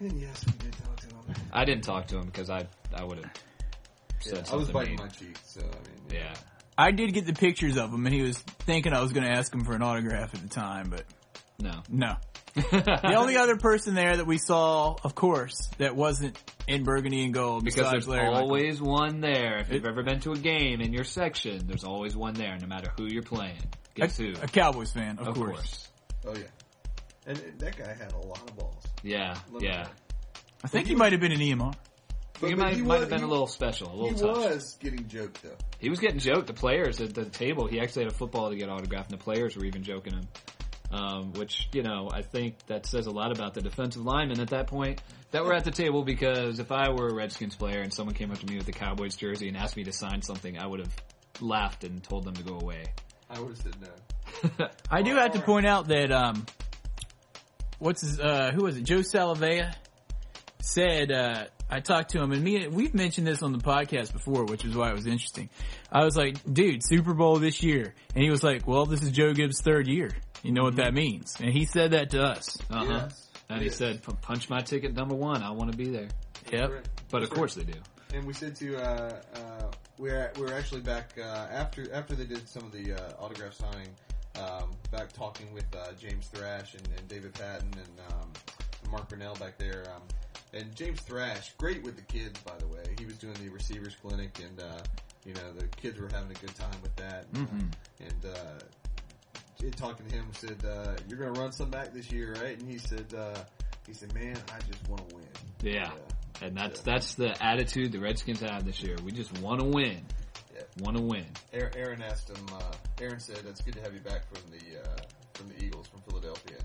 and 0.01 0.21
yes, 0.21 0.45
we 0.47 0.53
did 0.65 0.73
talk 0.73 0.97
to 1.01 1.07
him. 1.07 1.15
I 1.53 1.65
didn't 1.65 1.85
talk 1.85 2.07
to 2.09 2.17
him 2.19 2.27
because 2.27 2.51
I 2.51 2.67
I 2.95 3.05
would 3.05 3.19
have 3.19 3.31
said 4.21 4.45
Yeah, 4.47 4.53
I 4.53 4.57
was 4.57 4.71
biting 4.71 4.97
mean. 4.97 5.07
my 5.07 5.09
cheek, 5.09 5.37
so 5.45 5.61
I 5.61 5.65
mean, 5.65 6.21
Yeah, 6.21 6.35
I 6.77 6.91
did 6.91 7.13
get 7.15 7.27
the 7.27 7.35
pictures 7.35 7.77
of 7.77 7.93
him 7.93 8.05
and 8.07 8.15
he 8.15 8.23
was 8.23 8.39
thinking 8.39 8.93
I 8.93 9.01
was 9.01 9.13
going 9.13 9.25
to 9.25 9.31
ask 9.33 9.53
him 9.55 9.65
for 9.65 9.75
an 9.75 9.83
autograph 9.83 10.35
at 10.35 10.43
the 10.43 10.49
time, 10.49 10.89
but 10.91 11.05
no. 11.61 11.83
no. 11.89 12.17
The 12.55 13.15
only 13.17 13.37
other 13.37 13.57
person 13.57 13.95
there 13.95 14.17
that 14.17 14.27
we 14.27 14.37
saw, 14.39 14.97
of 15.05 15.15
course, 15.15 15.69
that 15.79 15.95
wasn't 15.95 16.37
in 16.67 16.83
burgundy 16.83 17.25
and 17.25 17.33
gold 17.33 17.65
Because 17.65 17.91
there's 17.91 18.09
Larry 18.09 18.27
Michael. 18.27 18.41
always 18.41 18.81
one 18.83 19.21
there. 19.21 19.59
If 19.59 19.71
you've 19.71 19.87
ever 19.87 20.03
been 20.03 20.19
to 20.21 20.33
a 20.33 20.37
game 20.39 20.81
in 20.81 20.93
your 20.93 21.05
section, 21.05 21.67
there's 21.69 21.85
always 21.85 22.17
one 22.17 22.35
there, 22.35 22.57
no 22.61 22.67
matter 22.67 22.91
who 22.99 23.07
you're 23.07 23.23
playing. 23.23 23.61
Guess 23.95 24.17
who? 24.19 24.31
a, 24.41 24.45
a 24.45 24.49
Cowboys 24.49 24.91
fan, 24.93 25.19
of, 25.19 25.29
Of 25.29 25.35
course. 25.37 25.51
course. 25.53 25.89
oh 26.27 26.35
yeah, 26.41 26.47
and 27.27 27.37
that 27.59 27.77
guy 27.77 27.95
had 27.95 28.13
a 28.13 28.19
lot 28.19 28.39
of 28.51 28.57
balls. 28.57 28.83
Yeah, 29.05 29.37
Love 29.53 29.63
yeah. 29.63 29.85
that. 29.85 29.93
I 30.65 30.69
think 30.69 30.87
he 30.89 30.95
might 30.97 31.13
have 31.13 31.21
been 31.21 31.33
an 31.33 31.39
EMR. 31.41 31.73
But- 32.41 32.49
he 32.49 32.55
but 32.55 32.63
might, 32.65 32.75
he 32.75 32.83
might 32.83 32.89
was- 32.95 33.01
have 33.03 33.09
been 33.11 33.19
he- 33.21 33.25
a 33.25 33.29
little 33.29 33.47
special, 33.47 33.89
a 33.89 34.09
He 34.09 34.15
little 34.15 34.35
tough. 34.35 34.51
was 34.55 34.77
getting 34.81 35.07
joked 35.09 35.43
though. 35.43 35.57
He 35.79 35.89
was 35.89 36.01
getting 36.01 36.19
joked. 36.19 36.47
The 36.49 36.53
players 36.55 37.01
at 37.01 37.15
the 37.15 37.27
table, 37.27 37.67
he 37.69 37.79
actually 37.81 38.05
had 38.05 38.13
a 38.13 38.15
football 38.17 38.51
to 38.51 38.57
get 38.57 38.69
autographed, 38.69 39.11
and 39.13 39.21
the 39.21 39.23
players 39.23 39.57
were 39.57 39.65
even 39.65 39.83
joking 39.85 40.15
him. 40.15 40.27
Um, 40.91 41.35
which, 41.35 41.69
you 41.73 41.85
know, 41.85 42.11
I 42.13 42.23
think 42.23 42.67
that 42.67 42.85
says 42.85 43.07
a 43.07 43.13
lot 43.13 43.31
about 43.31 43.55
the 43.55 43.61
defensive 43.61 44.05
linemen 44.05 44.41
at 44.41 44.49
that 44.49 44.67
point 44.67 45.01
that 45.31 45.45
were 45.45 45.55
at 45.55 45.65
the 45.65 45.71
table 45.71 46.03
because 46.03 46.59
if 46.59 46.73
I 46.73 46.91
were 46.91 47.09
a 47.09 47.15
Redskins 47.15 47.55
player 47.55 47.81
and 47.81 47.95
someone 47.95 48.15
came 48.15 48.33
up 48.33 48.39
to 48.39 48.47
me 48.47 48.57
with 48.57 48.67
the 48.67 48.73
Cowboys 48.73 49.15
jersey 49.15 49.47
and 49.47 49.57
asked 49.57 49.77
me 49.77 49.85
to 49.85 49.93
sign 49.93 50.23
something, 50.23 50.59
I 50.59 50.67
would 50.67 50.81
have 50.81 50.93
laughed 51.41 51.85
and 51.85 52.03
told 52.03 52.25
them 52.25 52.35
to 52.35 52.43
go 52.43 52.59
away. 52.59 52.87
I 53.29 53.39
would 53.39 53.51
have 53.51 53.59
said 53.59 53.77
no. 53.81 54.69
I 54.91 55.03
do 55.03 55.15
have 55.15 55.33
to 55.33 55.41
point 55.41 55.67
out 55.67 55.89
that 55.89 56.11
um, 56.11 56.47
what's 57.79 58.01
his 58.01 58.19
uh, 58.19 58.51
who 58.53 58.65
was 58.65 58.77
it? 58.77 58.83
Joe 58.83 58.99
Salave'a 58.99 59.73
said 60.61 61.13
uh, 61.13 61.45
I 61.71 61.81
talked 61.81 62.11
to 62.11 62.21
him 62.21 62.33
and 62.33 62.43
me 62.43 62.67
we've 62.69 62.95
mentioned 62.95 63.27
this 63.27 63.43
on 63.43 63.53
the 63.53 63.59
podcast 63.59 64.13
before, 64.13 64.45
which 64.45 64.65
is 64.65 64.75
why 64.75 64.91
it 64.91 64.95
was 64.95 65.07
interesting. 65.07 65.49
I 65.91 66.05
was 66.05 66.17
like, 66.17 66.39
dude, 66.53 66.83
Super 66.85 67.15
Bowl 67.15 67.37
this 67.37 67.63
year, 67.63 67.95
and 68.15 68.25
he 68.25 68.31
was 68.31 68.43
like, 68.43 68.67
well, 68.67 68.87
this 68.87 69.03
is 69.03 69.13
Joe 69.13 69.33
Gibbs' 69.33 69.61
third 69.61 69.87
year. 69.87 70.11
You 70.43 70.53
know 70.53 70.65
what 70.65 70.77
that 70.77 70.95
means? 70.95 71.37
And 71.41 71.51
he 71.53 71.65
said 71.67 71.91
that 71.93 72.11
to 72.11 72.23
us. 72.23 72.57
Uh 72.71 72.85
huh. 72.85 72.85
Yes. 72.85 73.27
And 73.49 73.59
he 73.61 73.67
Yes. 73.67 73.77
said, 73.77 74.03
"Punch 74.23 74.49
my 74.49 74.61
ticket 74.61 74.95
number 74.95 75.15
one. 75.15 75.43
I 75.43 75.51
want 75.51 75.71
to 75.73 75.77
be 75.77 75.91
there." 75.91 76.09
Yep. 76.53 76.71
Right. 76.71 76.89
But 77.11 77.23
of 77.23 77.29
That's 77.31 77.39
course 77.39 77.55
they 77.55 77.65
do. 77.65 77.79
And 78.15 78.25
we 78.25 78.33
said 78.33 78.57
to 78.57 78.77
uh, 78.77 79.21
uh, 79.35 79.71
we're 79.99 80.33
we're 80.39 80.53
actually 80.55 80.81
back 80.81 81.13
uh, 81.19 81.23
after 81.53 81.93
after 81.93 82.15
they 82.15 82.25
did 82.25 82.49
some 82.49 82.63
of 82.65 82.73
the 82.73 82.95
uh, 82.95 83.13
autograph 83.25 83.55
signing. 83.55 83.89
um, 84.39 84.71
back 84.93 85.13
talking 85.13 85.53
with 85.53 85.67
uh, 85.77 85.93
James 86.01 86.27
Thrash 86.29 86.75
and, 86.75 86.87
and 86.97 87.07
David 87.09 87.35
Patten 87.35 87.69
and 87.75 88.13
um, 88.13 88.31
Mark 88.91 89.09
Brunell 89.11 89.39
back 89.41 89.59
there. 89.59 89.85
Um, 89.95 90.03
and 90.55 90.75
James 90.75 91.01
Thrash, 91.01 91.53
great 91.59 91.83
with 91.83 91.97
the 91.97 92.03
kids, 92.03 92.39
by 92.41 92.57
the 92.59 92.67
way. 92.69 92.83
He 92.99 93.05
was 93.07 93.17
doing 93.19 93.35
the 93.35 93.49
receivers 93.51 93.97
clinic, 94.01 94.39
and 94.43 94.61
uh, 94.61 94.83
you 95.27 95.35
know 95.35 95.53
the 95.59 95.67
kids 95.77 96.01
were 96.01 96.09
having 96.13 96.31
a 96.31 96.35
good 96.41 96.55
time 96.55 96.75
with 96.83 96.95
that. 96.97 97.27
And, 97.35 97.49
Mhm. 97.49 97.73
and 98.07 98.25
uh, 98.25 98.59
it- 98.59 98.80
talking 99.71 100.07
to 100.07 100.17
him, 100.17 100.27
said, 100.33 100.57
uh, 100.65 100.95
"You're 101.09 101.19
going 101.19 101.35
to 101.35 101.41
run 101.41 101.53
some 101.53 101.69
back 101.71 101.93
this 101.93 102.11
year, 102.11 102.35
right?" 102.43 102.59
And 102.59 102.71
he 102.71 102.79
said, 102.79 103.13
uh, 103.17 103.35
"He 103.87 103.93
said, 103.93 104.15
man, 104.15 104.37
I 104.55 104.59
just 104.67 104.89
want 104.89 105.09
to 105.11 105.17
win." 105.17 105.27
Yeah. 105.63 105.91
And 106.41 106.57
that's 106.57 106.81
that's 106.81 107.15
the 107.15 107.37
attitude 107.45 107.93
the 107.93 107.99
Redskins 108.01 108.41
have 108.41 108.65
this 108.65 108.83
year. 108.83 108.97
We 109.05 109.13
just 109.13 109.37
want 109.41 109.61
to 109.61 109.67
win. 109.67 110.01
Yeah. 110.55 110.63
Want 110.83 110.97
to 110.97 111.03
win. 111.03 111.27
Aaron, 111.53 111.73
Aaron 111.77 112.03
asked 112.03 112.31
him. 112.31 112.47
Uh, 112.51 112.63
Aaron 113.03 113.21
said, 113.21 113.41
"It's 113.47 113.61
good 113.61 113.75
to 113.75 113.81
have 113.83 113.93
you 113.93 114.01
back 114.01 114.23
from 114.33 114.41
the 114.51 114.81
uh, 114.81 114.97
from 115.35 115.49
the 115.49 115.63
Eagles 115.63 115.87
from 115.89 116.01
Philadelphia." 116.09 116.57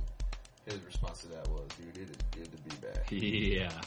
And 0.66 0.76
his 0.76 0.86
response 0.86 1.20
to 1.24 1.28
that 1.30 1.48
was, 1.50 1.68
"Dude, 1.78 1.98
it 1.98 2.10
is 2.10 2.18
good 2.32 2.52
to 2.52 2.62
be 2.64 2.76
back." 2.88 3.12
Yeah. 3.12 3.82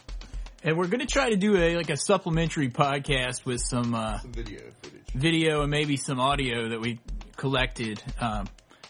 And 0.64 0.76
we're 0.76 0.88
going 0.88 1.00
to 1.00 1.06
try 1.06 1.30
to 1.30 1.36
do 1.36 1.56
a 1.56 1.76
like 1.76 1.88
a 1.88 1.96
supplementary 1.96 2.68
podcast 2.68 3.44
with 3.46 3.60
some 3.62 3.94
uh, 3.94 4.18
Some 4.18 4.32
video 4.32 4.60
footage. 4.82 5.06
video 5.14 5.62
and 5.62 5.70
maybe 5.70 5.96
some 5.96 6.18
audio 6.20 6.70
that 6.70 6.80
we 6.80 6.98
collected. 7.36 8.02
Um, 8.20 8.46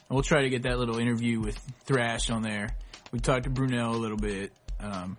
and 0.09 0.15
we'll 0.17 0.23
try 0.23 0.43
to 0.43 0.50
get 0.50 0.62
that 0.62 0.79
little 0.79 0.99
interview 0.99 1.41
with 1.41 1.59
Thrash 1.85 2.31
on 2.31 2.43
there. 2.43 2.77
We 3.12 3.21
talked 3.21 3.45
to 3.45 3.50
Brunell 3.50 3.95
a 3.95 3.99
little 3.99 4.17
bit. 4.17 4.53
Um, 4.81 5.17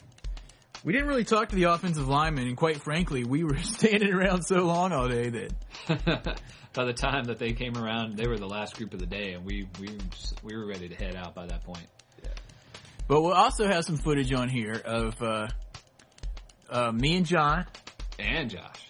we 0.83 0.93
didn't 0.93 1.07
really 1.09 1.25
talk 1.25 1.49
to 1.49 1.55
the 1.55 1.63
offensive 1.65 2.07
lineman, 2.07 2.47
and 2.47 2.55
quite 2.55 2.77
frankly, 2.81 3.23
we 3.23 3.43
were 3.43 3.57
standing 3.61 4.13
around 4.13 4.43
so 4.43 4.65
long 4.65 4.91
all 4.93 5.07
day 5.09 5.29
that 5.29 6.39
by 6.73 6.85
the 6.85 6.93
time 6.93 7.25
that 7.25 7.37
they 7.39 7.51
came 7.53 7.77
around, 7.77 8.15
they 8.15 8.27
were 8.27 8.37
the 8.37 8.47
last 8.47 8.77
group 8.77 8.93
of 8.93 8.99
the 8.99 9.05
day, 9.05 9.33
and 9.33 9.43
we 9.45 9.67
we 9.79 9.87
just- 10.11 10.41
we 10.43 10.55
were 10.55 10.65
ready 10.65 10.87
to 10.87 10.95
head 10.95 11.15
out 11.15 11.35
by 11.35 11.45
that 11.47 11.63
point. 11.63 11.85
But 13.07 13.21
we'll 13.23 13.33
also 13.33 13.65
have 13.67 13.85
some 13.85 13.97
footage 13.97 14.31
on 14.33 14.49
here 14.49 14.79
of 14.85 15.19
uh, 15.21 15.47
uh, 16.69 16.91
me 16.91 17.17
and 17.17 17.25
John 17.25 17.65
And 18.19 18.49
Josh, 18.51 18.88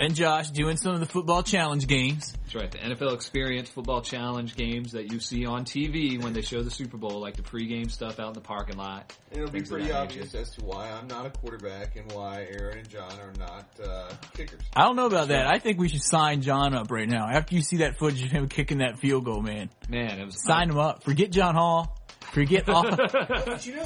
and 0.00 0.14
Josh 0.14 0.50
doing 0.50 0.76
some 0.76 0.94
of 0.94 1.00
the 1.00 1.06
football 1.06 1.42
challenge 1.42 1.86
games. 1.86 2.32
that's 2.42 2.54
right. 2.54 2.70
The 2.70 2.78
NFL 2.78 3.14
Experience 3.14 3.68
Football 3.68 4.00
Challenge 4.00 4.54
games 4.56 4.92
that 4.92 5.12
you 5.12 5.20
see 5.20 5.46
on 5.46 5.64
TV 5.64 6.22
when 6.22 6.32
they 6.32 6.42
show 6.42 6.62
the 6.62 6.70
Super 6.70 6.96
Bowl, 6.96 7.20
like 7.20 7.36
the 7.36 7.42
pregame 7.42 7.90
stuff 7.90 8.18
out 8.18 8.28
in 8.28 8.32
the 8.34 8.40
parking 8.40 8.76
lot. 8.76 9.12
And 9.30 9.40
it'll 9.40 9.52
be 9.52 9.62
pretty 9.62 9.92
obvious 9.92 10.34
as 10.34 10.50
to 10.50 10.64
why 10.64 10.90
I'm 10.90 11.06
not 11.06 11.26
a 11.26 11.30
quarterback 11.30 11.96
and 11.96 12.10
why 12.12 12.46
Aaron 12.50 12.78
and 12.78 12.88
John 12.88 13.12
are 13.20 13.32
not 13.38 13.66
uh, 13.82 14.12
kickers. 14.36 14.60
I 14.74 14.82
don't 14.82 14.96
know 14.96 15.06
about 15.06 15.28
that. 15.28 15.46
I 15.46 15.58
think 15.58 15.78
we 15.78 15.88
should 15.88 16.02
sign 16.02 16.42
John 16.42 16.74
up 16.74 16.90
right 16.90 17.08
now. 17.08 17.28
After 17.28 17.54
you 17.54 17.62
see 17.62 17.78
that 17.78 17.98
footage 17.98 18.24
of 18.24 18.30
him 18.30 18.48
kicking 18.48 18.78
that 18.78 18.98
field 18.98 19.24
goal, 19.24 19.42
man, 19.42 19.70
Man, 19.88 20.18
it 20.18 20.24
was 20.24 20.42
sign 20.42 20.70
him 20.70 20.78
up. 20.78 21.04
Forget 21.04 21.30
John 21.30 21.54
Hall. 21.54 21.96
Forget 22.34 22.68
all, 22.68 22.84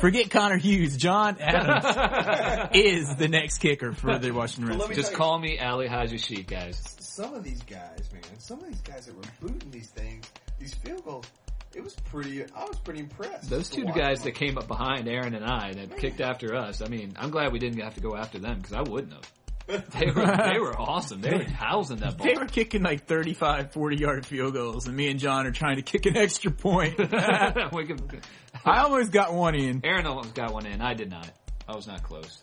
forget 0.00 0.31
Connor 0.31 0.57
Hughes. 0.57 0.97
John 0.97 1.37
Adams 1.38 2.71
is 2.75 3.14
the 3.17 3.28
next 3.28 3.59
kicker 3.59 3.93
for 3.93 4.19
the 4.19 4.31
Washington 4.31 4.71
Redskins. 4.73 4.97
Just 4.97 5.11
tell 5.11 5.12
you- 5.12 5.17
call 5.19 5.38
me 5.38 5.59
Ali 5.59 5.87
Haji-Sheikh, 5.87 6.47
guys. 6.47 6.97
Some 6.99 7.35
of 7.35 7.45
these 7.45 7.61
guys, 7.62 8.09
man, 8.12 8.23
some 8.38 8.61
of 8.61 8.69
these 8.69 8.81
guys 8.81 9.05
that 9.07 9.14
were 9.14 9.23
booting 9.40 9.71
these 9.71 9.90
things, 9.90 10.25
these 10.59 10.73
field 10.75 11.05
goals, 11.05 11.26
it 11.75 11.85
was 11.85 11.95
pretty. 12.11 12.43
I 12.43 12.64
was 12.64 12.78
pretty 12.78 13.00
impressed. 13.00 13.50
Those 13.50 13.69
two 13.69 13.85
guys 13.85 14.19
them. 14.21 14.26
that 14.26 14.35
came 14.35 14.57
up 14.57 14.67
behind 14.67 15.07
Aaron 15.09 15.35
and 15.35 15.45
I 15.45 15.75
that 15.75 15.99
kicked 15.99 16.21
after 16.23 16.57
us. 16.57 16.81
I 16.81 16.88
mean, 16.88 17.14
I'm 17.19 17.31
glad 17.31 17.52
we 17.52 17.59
didn't 17.59 17.81
have 17.81 17.97
to 17.97 18.00
go 18.00 18.17
after 18.17 18.38
them 18.38 18.57
because 18.57 18.73
I 18.73 18.81
wouldn't 18.83 19.12
have. 19.12 19.31
They 19.98 20.06
were 20.06 20.25
they 20.25 20.58
were 20.58 20.78
awesome. 20.78 21.20
They 21.20 21.37
were 21.37 21.44
housing 21.44 21.98
that 21.98 22.16
ball. 22.16 22.26
They 22.26 22.38
were 22.38 22.46
kicking 22.46 22.82
like 22.82 23.06
35, 23.06 23.72
40 23.72 23.96
yard 23.96 24.26
field 24.26 24.54
goals, 24.54 24.87
and 24.87 24.96
me 24.96 25.10
and 25.10 25.20
John 25.20 25.46
are 25.46 25.50
trying 25.50 25.76
to 25.76 25.82
kick 25.82 26.06
an 26.06 26.16
extra 26.16 26.50
point. 26.50 26.98
we 27.72 27.87
could, 27.87 28.22
I 28.64 28.80
almost 28.80 29.12
got 29.12 29.34
one 29.34 29.54
in. 29.54 29.82
Aaron 29.84 30.06
almost 30.06 30.34
got 30.34 30.54
one 30.54 30.64
in. 30.64 30.80
I 30.80 30.94
did 30.94 31.10
not. 31.10 31.30
I 31.68 31.76
was 31.76 31.87
not 31.87 32.02
close. 32.02 32.42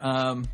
Um, 0.00 0.46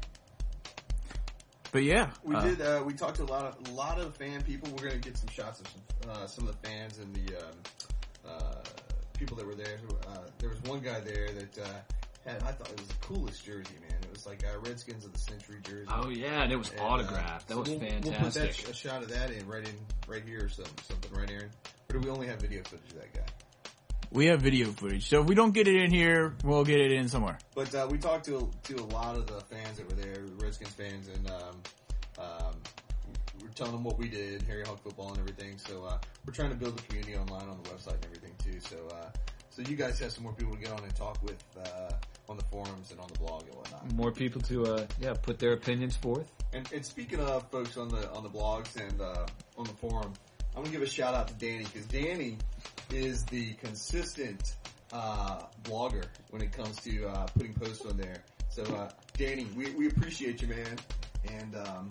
but 1.70 1.84
yeah, 1.84 2.10
We 2.24 2.34
uh, 2.34 2.40
did. 2.42 2.60
Uh, 2.60 2.82
we 2.84 2.94
talked 2.94 3.16
to 3.16 3.22
a 3.22 3.24
lot 3.24 3.44
of 3.44 3.68
a 3.68 3.74
lot 3.74 4.00
of 4.00 4.16
fan 4.16 4.42
people. 4.42 4.68
We're 4.72 4.88
going 4.88 5.00
to 5.00 5.08
get 5.08 5.16
some 5.16 5.28
shots 5.28 5.60
of 5.60 5.68
some, 5.68 6.10
uh, 6.10 6.26
some 6.26 6.48
of 6.48 6.60
the 6.60 6.68
fans 6.68 6.98
and 6.98 7.14
the 7.14 7.36
um, 7.36 7.54
uh, 8.26 8.54
people 9.16 9.36
that 9.36 9.46
were 9.46 9.54
there. 9.54 9.78
Uh, 10.08 10.18
there 10.38 10.48
was 10.48 10.60
one 10.62 10.80
guy 10.80 10.98
there 10.98 11.28
that 11.32 11.58
uh, 11.58 11.68
had. 12.24 12.42
I 12.42 12.52
thought 12.52 12.70
it 12.70 12.78
was 12.78 12.88
the 12.88 12.94
coolest 13.00 13.44
jersey, 13.44 13.74
man. 13.80 13.98
It 14.02 14.10
was 14.10 14.26
like 14.26 14.44
uh, 14.44 14.58
Redskins 14.60 15.04
of 15.04 15.12
the 15.12 15.18
Century 15.18 15.58
jersey. 15.62 15.88
Oh 15.90 16.08
yeah, 16.08 16.42
and 16.42 16.52
it 16.52 16.56
was 16.56 16.70
And, 16.70 16.80
uh, 16.80 16.84
autographed. 16.84 17.48
That 17.48 17.54
so 17.54 17.60
was 17.60 17.68
we'll, 17.70 17.80
fantastic. 17.80 18.12
We'll 18.12 18.22
put 18.22 18.34
that 18.34 18.70
a 18.70 18.74
shot 18.74 19.02
of 19.02 19.08
that 19.10 19.30
in 19.30 19.46
right 19.46 19.66
in 19.66 19.74
right 20.08 20.22
here 20.24 20.44
or 20.44 20.48
something, 20.48 20.74
something 20.88 21.12
right, 21.12 21.30
Aaron. 21.30 21.50
Or 21.90 21.98
do 21.98 22.00
we 22.00 22.10
only 22.10 22.26
have 22.26 22.40
video 22.40 22.62
footage 22.62 22.90
of 22.92 23.00
that 23.00 23.12
guy? 23.14 23.32
we 24.12 24.26
have 24.26 24.42
video 24.42 24.70
footage. 24.72 25.08
So 25.08 25.20
if 25.20 25.26
we 25.26 25.34
don't 25.34 25.52
get 25.52 25.68
it 25.68 25.76
in 25.76 25.90
here, 25.90 26.34
we'll 26.44 26.64
get 26.64 26.80
it 26.80 26.92
in 26.92 27.08
somewhere. 27.08 27.38
But 27.54 27.74
uh, 27.74 27.86
we 27.90 27.98
talked 27.98 28.24
to 28.26 28.50
to 28.64 28.76
a 28.76 28.86
lot 28.86 29.16
of 29.16 29.26
the 29.26 29.40
fans 29.40 29.78
that 29.78 29.88
were 29.88 29.94
there, 29.94 30.24
Redskins 30.38 30.70
fans, 30.70 31.08
and 31.08 31.30
um, 31.30 31.62
um, 32.18 32.54
we 33.38 33.44
we're 33.44 33.52
telling 33.52 33.72
them 33.72 33.84
what 33.84 33.98
we 33.98 34.08
did, 34.08 34.42
Harry 34.42 34.64
Hog 34.64 34.80
football 34.80 35.10
and 35.10 35.18
everything. 35.18 35.58
So 35.58 35.84
uh, 35.84 35.98
we're 36.26 36.32
trying 36.32 36.50
to 36.50 36.56
build 36.56 36.78
a 36.78 36.82
community 36.82 37.16
online 37.16 37.48
on 37.48 37.58
the 37.62 37.68
website 37.70 37.94
and 37.94 38.04
everything 38.04 38.34
too. 38.44 38.60
So 38.60 38.76
uh, 38.92 39.10
so 39.50 39.62
you 39.62 39.76
guys 39.76 39.99
have 39.99 40.12
some 40.12 40.25
more 40.25 40.33
people 40.33 40.54
to 40.54 40.61
get 40.61 40.73
on 40.73 40.83
and 40.83 40.95
talk 40.97 41.23
with 41.23 41.42
uh, 41.59 41.92
on 42.28 42.37
the 42.37 42.45
forums 42.45 42.90
and 42.90 43.00
on 43.00 43.09
the 43.12 43.19
blog 43.19 43.42
and 43.47 43.54
whatnot. 43.54 43.92
More 43.92 44.12
people 44.12 44.40
to 44.42 44.75
uh, 44.75 44.87
yeah 45.00 45.14
put 45.14 45.38
their 45.38 45.52
opinions 45.52 45.97
forth. 45.97 46.30
And, 46.52 46.71
and 46.73 46.85
speaking 46.85 47.21
of 47.21 47.49
folks 47.50 47.76
on 47.76 47.88
the 47.88 48.11
on 48.12 48.23
the 48.23 48.30
blogs 48.30 48.76
and 48.76 49.00
uh, 49.00 49.26
on 49.59 49.64
the 49.64 49.75
forum, 49.75 50.12
I'm 50.57 50.62
gonna 50.62 50.73
give 50.73 50.83
a 50.83 50.87
shout 50.87 51.14
out 51.14 51.28
to 51.28 51.35
Danny 51.35 51.64
because 51.64 51.87
Danny 51.87 52.38
is 52.92 53.25
the 53.25 53.52
consistent 53.54 54.57
uh, 54.92 55.42
blogger 55.64 56.04
when 56.30 56.42
it 56.42 56.52
comes 56.52 56.76
to 56.83 57.07
uh, 57.07 57.26
putting 57.26 57.52
posts 57.54 57.85
on 57.87 57.97
there. 57.97 58.23
So 58.49 58.62
uh, 58.64 58.90
Danny, 59.16 59.47
we, 59.57 59.71
we 59.73 59.87
appreciate 59.87 60.42
you, 60.42 60.49
man, 60.49 60.78
and 61.28 61.57
um, 61.57 61.88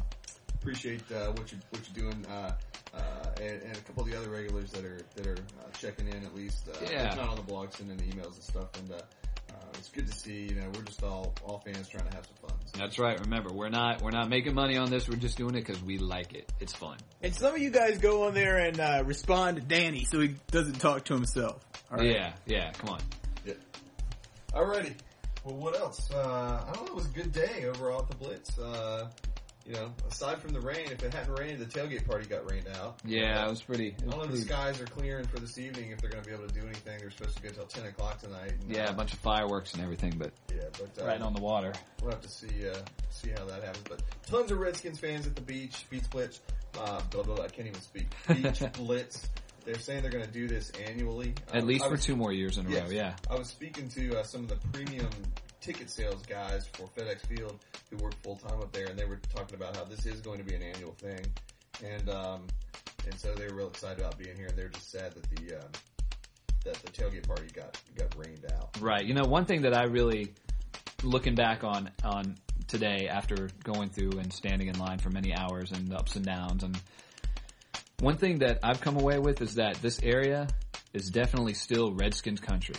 appreciate 0.62 1.02
uh, 1.12 1.32
what 1.34 1.52
you 1.52 1.58
what 1.72 1.82
you're 1.94 2.10
doing. 2.10 2.26
Uh, 2.28 2.52
uh, 2.94 3.00
and, 3.42 3.62
and 3.62 3.78
a 3.78 3.82
couple 3.82 4.04
of 4.04 4.10
the 4.10 4.18
other 4.18 4.30
regulars 4.30 4.72
that 4.72 4.84
are 4.84 5.00
that 5.16 5.28
are 5.28 5.34
uh, 5.34 5.70
checking 5.80 6.08
in 6.08 6.24
at 6.26 6.36
least. 6.36 6.68
Uh, 6.68 6.78
Yeah. 6.90 7.12
if 7.12 7.18
not 7.18 7.30
on 7.30 7.36
the 7.36 7.42
blog, 7.44 7.72
sending 7.74 7.98
the 7.98 8.04
emails 8.04 8.34
and 8.36 8.44
stuff. 8.44 8.68
And 8.80 8.92
uh, 8.92 8.96
uh, 8.96 9.54
it's 9.78 9.90
good 9.90 10.08
to 10.08 10.14
see. 10.18 10.48
You 10.48 10.56
know, 10.56 10.70
we're 10.76 10.82
just 10.84 11.04
all 11.04 11.34
all 11.46 11.60
fans 11.60 11.88
trying 11.88 12.08
to 12.10 12.16
have 12.16 12.26
some 12.26 12.50
fun. 12.50 12.58
So 12.66 12.80
That's 12.80 12.98
right. 13.00 13.20
Remember, 13.20 13.52
we're 13.54 13.70
not 13.70 14.02
we're 14.02 14.12
not 14.12 14.30
making 14.30 14.54
money 14.56 14.78
on 14.78 14.90
this. 14.90 15.08
We're 15.08 15.18
just 15.18 15.38
doing 15.38 15.56
it 15.56 15.66
because 15.66 15.82
we 15.84 15.98
like 15.98 16.34
it. 16.34 16.52
It's 16.60 16.74
fun. 16.74 16.98
And 17.22 17.34
some 17.34 17.54
of 17.54 17.60
you 17.60 17.70
guys 17.70 18.00
go 18.00 18.28
on 18.28 18.34
there 18.34 18.58
and 18.58 18.80
uh, 18.80 19.04
respond 19.06 19.58
to 19.58 19.64
Danny 19.64 20.06
so 20.06 20.20
he 20.20 20.36
doesn't 20.52 20.80
talk 20.80 21.06
to 21.06 21.14
himself. 21.14 21.64
All 21.92 21.98
right? 21.98 22.08
Yeah, 22.08 22.34
yeah. 22.46 22.72
Come 22.72 22.90
on. 22.90 23.00
Yeah. 23.46 23.54
Alrighty. 24.54 24.94
Well, 25.46 25.56
what 25.56 25.76
else? 25.80 26.12
Uh, 26.12 26.64
I 26.68 26.72
don't 26.74 26.86
know. 26.86 26.92
It 26.92 26.96
was 26.96 27.06
a 27.06 27.10
good 27.10 27.32
day 27.32 27.66
overall 27.66 28.02
at 28.02 28.10
the 28.10 28.16
Blitz. 28.18 28.58
Uh, 28.60 29.10
you 29.66 29.74
know, 29.74 29.92
aside 30.10 30.40
from 30.42 30.54
the 30.54 30.62
rain, 30.62 30.88
if 30.92 31.04
it 31.04 31.14
hadn't 31.14 31.38
rained, 31.38 31.60
the 31.60 31.66
tailgate 31.66 32.06
party 32.08 32.26
got 32.26 32.50
rained 32.50 32.68
out. 32.80 33.00
Yeah, 33.06 33.46
it 33.46 33.50
was 33.50 33.62
pretty. 33.62 33.90
It 33.90 33.96
I 34.02 34.06
was 34.06 34.14
don't 34.16 34.18
know 34.20 34.34
if 34.34 34.40
the 34.40 34.46
skies 34.46 34.82
are 34.82 34.86
clearing 34.86 35.26
for 35.28 35.40
this 35.40 35.58
evening. 35.58 35.92
If 35.92 36.02
they're 36.02 36.10
going 36.10 36.24
to 36.24 36.30
be 36.30 36.36
able 36.36 36.48
to 36.48 36.54
do 36.54 36.66
anything, 36.66 36.98
they're 37.00 37.12
supposed 37.12 37.38
to 37.38 37.44
go 37.44 37.50
till 37.50 37.66
ten 37.66 37.86
o'clock 37.86 38.20
tonight. 38.20 38.54
And, 38.62 38.76
yeah, 38.76 38.86
uh, 38.88 38.92
a 38.92 38.94
bunch 38.94 39.14
of 39.14 39.20
fireworks 39.20 39.74
and 39.74 39.84
everything, 39.84 40.14
but 40.18 40.32
yeah, 40.54 40.64
but 40.74 41.02
uh, 41.04 41.06
right 41.08 41.22
on 41.22 41.34
the 41.34 41.42
water. 41.42 41.74
We'll 42.02 42.12
have 42.12 42.22
to 42.22 42.30
see 42.30 42.68
uh, 42.68 42.76
see 43.12 43.30
how 43.38 43.46
that 43.46 43.64
happens. 43.64 43.84
But 43.88 44.02
tons 44.26 44.52
of 44.52 44.60
Redskins 44.60 45.00
fans 45.00 45.28
at 45.28 45.36
the 45.36 45.42
beach, 45.42 45.86
Beach 45.90 46.10
Blitz. 46.10 46.40
Uh, 46.78 47.02
blah, 47.12 47.24
blah, 47.24 47.36
blah, 47.36 47.46
I 47.46 47.48
can't 47.50 47.68
even 47.68 47.82
speak. 47.82 48.08
Beach 48.28 48.62
Blitz. 48.74 49.28
They're 49.66 49.78
saying 49.78 50.02
they're 50.04 50.12
going 50.12 50.26
to 50.26 50.32
do 50.32 50.48
this 50.48 50.72
annually. 50.88 51.34
At 51.54 51.62
Um, 51.64 51.68
least 51.68 51.84
I 51.86 51.90
for 51.90 51.98
two 51.98 52.16
more 52.16 52.32
years 52.32 52.58
in 52.58 52.66
a 52.66 52.70
Yes. 52.70 52.84
row. 52.90 52.96
Yeah. 52.96 53.16
I 53.30 53.36
was 53.36 53.50
speaking 53.50 53.90
to 53.90 54.20
uh, 54.20 54.24
some 54.24 54.44
of 54.44 54.50
the 54.50 54.56
premium 54.72 55.10
ticket 55.62 55.90
sales 55.90 56.26
guys 56.26 56.68
for 56.74 56.88
FedEx 56.88 57.26
Field 57.26 57.60
who 57.90 57.98
work 57.98 58.14
full 58.22 58.36
time 58.36 58.60
up 58.60 58.72
there, 58.72 58.88
and 58.88 58.98
they 58.98 59.06
were 59.06 59.20
talking 59.36 59.56
about 59.56 59.76
how 59.76 59.84
this 59.84 60.06
is 60.06 60.22
going 60.22 60.40
to 60.40 60.44
be 60.44 60.56
an 60.56 60.64
annual 60.64 60.94
thing, 60.94 61.26
and 61.84 62.10
um, 62.10 62.48
and 63.06 63.20
so 63.20 63.34
they 63.36 63.48
were 63.48 63.56
real 63.56 63.68
excited 63.68 64.00
about 64.00 64.18
being 64.18 64.36
here, 64.36 64.48
and 64.48 64.58
they're 64.58 64.70
just 64.70 64.92
sad 64.92 65.14
that 65.14 65.24
the 65.36 65.56
um, 65.56 65.72
that 66.66 66.76
the 66.76 66.92
tailgate 66.92 67.28
party 67.28 67.48
got 67.54 67.80
got 67.96 68.16
rained 68.18 68.46
out. 68.54 68.78
Right. 68.80 69.06
You 69.06 69.14
know, 69.14 69.26
one 69.26 69.46
thing 69.46 69.62
that 69.64 69.76
I 69.76 69.84
really 69.84 70.34
looking 71.04 71.36
back 71.36 71.64
on 71.64 71.90
on 72.04 72.36
today 72.68 73.08
after 73.10 73.50
going 73.64 73.90
through 73.90 74.20
and 74.20 74.32
standing 74.32 74.68
in 74.68 74.78
line 74.78 75.00
for 75.00 75.10
many 75.10 75.34
hours 75.34 75.72
and 75.72 75.88
the 75.88 75.96
ups 75.96 76.16
and 76.16 76.26
downs 76.26 76.64
and 76.64 76.80
one 78.00 78.16
thing 78.16 78.40
that 78.40 78.60
I've 78.64 78.80
come 78.80 78.98
away 78.98 79.20
with 79.20 79.42
is 79.42 79.56
that 79.56 79.76
this 79.82 80.02
area 80.02 80.48
is 80.94 81.10
definitely 81.10 81.54
still 81.54 81.92
Redskins 81.94 82.40
country. 82.40 82.76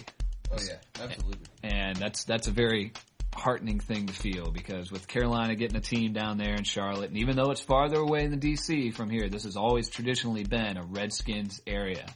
Oh 0.53 0.57
yeah, 0.67 1.03
absolutely. 1.03 1.47
And 1.63 1.97
that's 1.97 2.25
that's 2.25 2.49
a 2.49 2.51
very 2.51 2.93
heartening 3.35 3.79
thing 3.79 4.07
to 4.07 4.13
feel 4.13 4.51
because 4.51 4.91
with 4.91 5.07
Carolina 5.07 5.55
getting 5.55 5.77
a 5.77 5.81
team 5.81 6.13
down 6.13 6.37
there 6.37 6.55
in 6.55 6.65
Charlotte 6.65 7.11
and 7.11 7.19
even 7.19 7.37
though 7.37 7.51
it's 7.51 7.61
farther 7.61 7.99
away 7.99 8.27
than 8.27 8.41
DC 8.41 8.93
from 8.95 9.09
here, 9.09 9.29
this 9.29 9.45
has 9.45 9.57
always 9.57 9.89
traditionally 9.89 10.45
been 10.45 10.77
a 10.77 10.83
Redskins 10.83 11.61
area. 11.67 12.07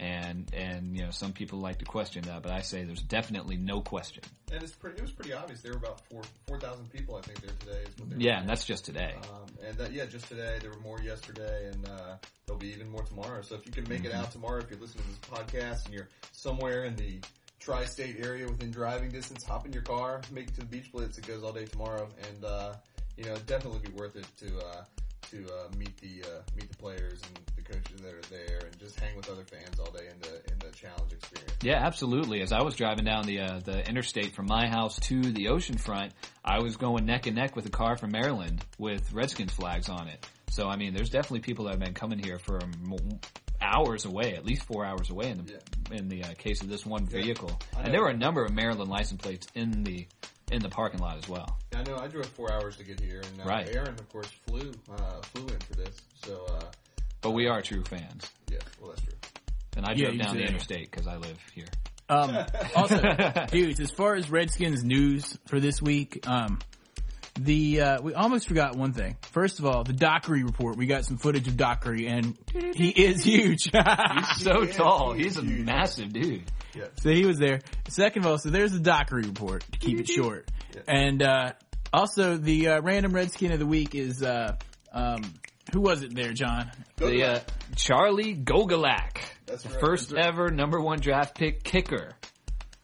And 0.00 0.48
and 0.54 0.96
you 0.96 1.02
know 1.02 1.10
some 1.10 1.32
people 1.32 1.58
like 1.58 1.78
to 1.78 1.84
question 1.84 2.22
that, 2.22 2.42
but 2.42 2.52
I 2.52 2.60
say 2.60 2.84
there's 2.84 3.02
definitely 3.02 3.56
no 3.56 3.80
question. 3.80 4.22
And 4.52 4.62
it's 4.62 4.72
pretty. 4.72 4.98
It 4.98 5.02
was 5.02 5.10
pretty 5.10 5.32
obvious. 5.32 5.60
There 5.60 5.72
were 5.72 5.78
about 5.78 6.02
four 6.08 6.22
four 6.46 6.60
thousand 6.60 6.88
people, 6.92 7.16
I 7.16 7.20
think, 7.22 7.40
there 7.40 7.50
today. 7.58 7.82
Is 7.82 7.98
what 7.98 8.10
they 8.10 8.14
were 8.14 8.22
Yeah, 8.22 8.38
and 8.38 8.48
that's 8.48 8.64
just 8.64 8.84
today. 8.84 9.16
Um, 9.24 9.46
and 9.66 9.76
that, 9.76 9.92
yeah, 9.92 10.06
just 10.06 10.28
today. 10.28 10.58
There 10.60 10.70
were 10.70 10.78
more 10.78 11.00
yesterday, 11.00 11.70
and 11.72 11.84
uh, 11.88 12.16
there'll 12.46 12.60
be 12.60 12.68
even 12.68 12.88
more 12.88 13.02
tomorrow. 13.02 13.42
So 13.42 13.56
if 13.56 13.66
you 13.66 13.72
can 13.72 13.88
make 13.88 14.04
it 14.04 14.12
out 14.12 14.30
tomorrow, 14.30 14.58
if 14.60 14.70
you're 14.70 14.78
listening 14.78 15.02
to 15.02 15.10
this 15.10 15.18
podcast 15.18 15.86
and 15.86 15.94
you're 15.94 16.08
somewhere 16.30 16.84
in 16.84 16.94
the 16.94 17.18
tri-state 17.58 18.16
area 18.24 18.46
within 18.46 18.70
driving 18.70 19.10
distance, 19.10 19.44
hop 19.44 19.66
in 19.66 19.72
your 19.72 19.82
car, 19.82 20.20
make 20.32 20.48
it 20.48 20.54
to 20.54 20.60
the 20.60 20.66
Beach 20.66 20.90
Blitz. 20.92 21.18
It 21.18 21.26
goes 21.26 21.42
all 21.42 21.52
day 21.52 21.64
tomorrow, 21.66 22.08
and 22.28 22.44
uh, 22.44 22.74
you 23.16 23.24
know, 23.24 23.34
definitely 23.46 23.80
be 23.80 23.92
worth 23.92 24.16
it 24.16 24.26
to 24.38 24.58
uh, 24.58 24.84
to 25.30 25.44
uh, 25.44 25.76
meet 25.76 25.96
the 25.98 26.22
uh, 26.28 26.40
meet 26.56 26.70
the 26.70 26.76
players 26.76 27.20
and 27.26 27.38
the 27.56 27.62
coaches 27.62 28.00
that 28.00 28.14
are 28.14 28.30
there, 28.30 28.60
and 28.64 28.78
just 28.78 28.98
hang 28.98 29.14
with 29.16 29.28
other 29.28 29.44
fans 29.44 29.78
all 29.78 29.90
day 29.90 30.06
in 30.06 30.18
the 30.20 30.52
in 30.52 30.58
the 30.60 30.74
challenge 30.76 31.12
experience. 31.12 31.52
Yeah, 31.62 31.84
absolutely. 31.84 32.40
As 32.42 32.52
I 32.52 32.62
was 32.62 32.74
driving 32.74 33.04
down 33.04 33.26
the 33.26 33.40
uh, 33.40 33.60
the 33.60 33.86
interstate 33.88 34.32
from 34.32 34.46
my 34.46 34.68
house 34.68 34.98
to 35.00 35.20
the 35.20 35.48
ocean 35.48 35.76
front, 35.76 36.12
I 36.44 36.60
was 36.60 36.76
going 36.76 37.04
neck 37.06 37.26
and 37.26 37.36
neck 37.36 37.56
with 37.56 37.66
a 37.66 37.70
car 37.70 37.96
from 37.96 38.12
Maryland 38.12 38.64
with 38.78 39.12
Redskins 39.12 39.52
flags 39.52 39.88
on 39.88 40.08
it. 40.08 40.26
So 40.50 40.68
I 40.68 40.76
mean, 40.76 40.94
there's 40.94 41.10
definitely 41.10 41.40
people 41.40 41.66
that 41.66 41.72
have 41.72 41.80
been 41.80 41.94
coming 41.94 42.18
here 42.18 42.38
for 42.38 42.60
hours 43.60 44.04
away, 44.04 44.34
at 44.34 44.44
least 44.46 44.62
four 44.64 44.84
hours 44.84 45.10
away 45.10 45.30
in 45.30 45.38
the 45.38 45.60
in 45.92 46.08
the 46.08 46.24
uh, 46.24 46.34
case 46.34 46.62
of 46.62 46.68
this 46.68 46.84
one 46.86 47.06
vehicle. 47.06 47.58
I 47.76 47.82
And 47.82 47.94
there 47.94 48.02
were 48.02 48.08
a 48.10 48.16
number 48.16 48.44
of 48.44 48.52
Maryland 48.52 48.90
license 48.90 49.20
plates 49.20 49.46
in 49.54 49.84
the 49.84 50.06
in 50.50 50.62
the 50.62 50.68
parking 50.70 51.00
lot 51.00 51.18
as 51.18 51.28
well. 51.28 51.58
I 51.76 51.82
know 51.82 51.96
I 51.98 52.08
drove 52.08 52.26
four 52.26 52.50
hours 52.50 52.76
to 52.78 52.84
get 52.84 52.98
here, 53.00 53.20
and 53.20 53.40
uh, 53.42 53.44
Right. 53.44 53.68
Aaron, 53.74 53.90
of 53.94 54.08
course, 54.08 54.28
flew 54.46 54.72
uh, 54.90 55.20
flew 55.22 55.46
in 55.46 55.58
for 55.60 55.74
this. 55.74 55.94
So 56.24 56.44
uh, 56.48 56.64
But 57.20 57.32
we 57.32 57.46
are 57.48 57.60
true 57.60 57.84
fans, 57.84 58.30
yeah, 58.50 58.58
well, 58.80 58.90
that's 58.90 59.02
true. 59.02 59.14
and 59.76 59.84
I 59.86 59.92
Yeah, 59.92 60.04
drove 60.04 60.14
you 60.14 60.22
down 60.22 60.36
the 60.36 60.44
interstate 60.44 60.90
because 60.90 61.06
I 61.06 61.16
live 61.16 61.38
here. 61.54 61.66
Um, 62.08 62.38
also, 62.76 63.02
dudes, 63.50 63.80
as 63.80 63.90
far 63.90 64.14
as 64.14 64.30
Redskins 64.30 64.82
news 64.82 65.36
for 65.46 65.60
this 65.60 65.82
week, 65.82 66.26
um, 66.26 66.58
the 67.38 67.80
uh, 67.80 68.02
we 68.02 68.14
almost 68.14 68.48
forgot 68.48 68.76
one 68.76 68.92
thing. 68.92 69.16
First 69.32 69.58
of 69.58 69.66
all, 69.66 69.84
the 69.84 69.92
Dockery 69.92 70.42
report. 70.42 70.76
We 70.76 70.86
got 70.86 71.04
some 71.04 71.16
footage 71.16 71.48
of 71.48 71.56
Dockery, 71.56 72.06
and 72.06 72.36
he 72.74 72.88
is 72.90 73.22
huge. 73.24 73.64
He's 73.72 74.42
so 74.42 74.62
Yeah, 74.62 74.72
tall, 74.72 75.12
he's 75.12 75.36
he's 75.36 75.38
a 75.38 75.42
huge. 75.42 75.64
massive 75.66 76.12
dude. 76.12 76.44
so 77.00 77.10
he 77.10 77.24
was 77.26 77.38
there. 77.38 77.60
Second 77.88 78.24
of 78.24 78.30
all, 78.30 78.38
so 78.38 78.50
there's 78.50 78.72
the 78.72 78.80
Dockery 78.80 79.22
report 79.22 79.64
to 79.72 79.78
keep 79.78 79.98
it 80.00 80.08
short, 80.08 80.50
Yeah. 80.74 80.82
and 80.88 81.22
uh, 81.22 81.52
also 81.92 82.36
the 82.36 82.68
uh, 82.68 82.80
random 82.82 83.12
Redskin 83.12 83.52
of 83.52 83.58
the 83.58 83.66
week 83.66 83.94
is 83.94 84.22
uh, 84.22 84.56
um, 84.92 85.22
who 85.72 85.80
was 85.80 86.02
it 86.02 86.14
there, 86.14 86.32
John? 86.32 86.70
The 86.96 87.24
uh, 87.24 87.40
Charlie 87.76 88.34
Gogolak, 88.34 89.18
That's 89.46 89.62
the 89.62 89.68
right. 89.70 89.80
first 89.80 90.10
That's 90.10 90.24
right. 90.26 90.26
ever 90.34 90.50
number 90.50 90.80
one 90.80 90.98
draft 91.00 91.36
pick 91.36 91.62
kicker. 91.62 92.14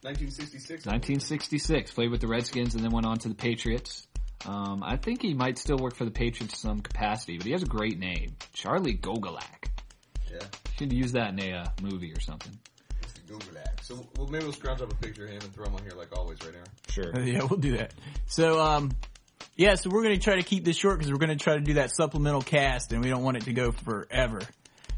1966. 0.01 0.85
1966. 0.85 1.91
Played 1.93 2.11
with 2.11 2.21
the 2.21 2.27
Redskins 2.27 2.75
and 2.75 2.83
then 2.83 2.91
went 2.91 3.07
on 3.07 3.17
to 3.17 3.27
the 3.29 3.33
Patriots. 3.33 4.05
Um, 4.47 4.83
I 4.83 4.97
think 4.97 5.21
he 5.21 5.33
might 5.33 5.57
still 5.57 5.77
work 5.77 5.95
for 5.95 6.05
the 6.05 6.11
Patriots 6.11 6.53
in 6.63 6.69
some 6.69 6.81
capacity, 6.81 7.37
but 7.37 7.45
he 7.45 7.51
has 7.51 7.63
a 7.63 7.67
great 7.67 7.97
name. 7.97 8.35
Charlie 8.53 8.95
Gogolak. 8.95 9.69
Yeah, 10.31 10.39
Should 10.77 10.93
use 10.93 11.13
that 11.13 11.31
in 11.31 11.39
a 11.39 11.57
uh, 11.57 11.65
movie 11.81 12.11
or 12.13 12.19
something. 12.19 12.57
it's 13.01 13.13
the 13.13 13.69
So 13.81 14.05
well, 14.17 14.27
maybe 14.27 14.43
we'll 14.43 14.53
scrounge 14.53 14.81
up 14.81 14.91
a 14.91 14.95
picture 14.95 15.25
of 15.25 15.31
him 15.31 15.41
and 15.41 15.53
throw 15.53 15.65
him 15.65 15.75
on 15.75 15.81
here 15.81 15.93
like 15.97 16.15
always, 16.15 16.37
right, 16.43 16.53
Aaron? 16.53 16.67
Sure. 16.89 17.19
yeah, 17.23 17.39
we'll 17.49 17.59
do 17.59 17.77
that. 17.77 17.93
So, 18.27 18.61
um, 18.61 18.91
yeah, 19.55 19.75
so 19.75 19.89
we're 19.89 20.03
going 20.03 20.15
to 20.15 20.21
try 20.21 20.35
to 20.35 20.43
keep 20.43 20.65
this 20.65 20.75
short 20.75 20.97
because 20.97 21.11
we're 21.11 21.17
going 21.17 21.35
to 21.35 21.43
try 21.43 21.55
to 21.55 21.61
do 21.61 21.75
that 21.75 21.91
supplemental 21.91 22.41
cast 22.41 22.91
and 22.91 23.01
we 23.01 23.09
don't 23.09 23.23
want 23.23 23.37
it 23.37 23.43
to 23.45 23.53
go 23.53 23.71
forever. 23.71 24.41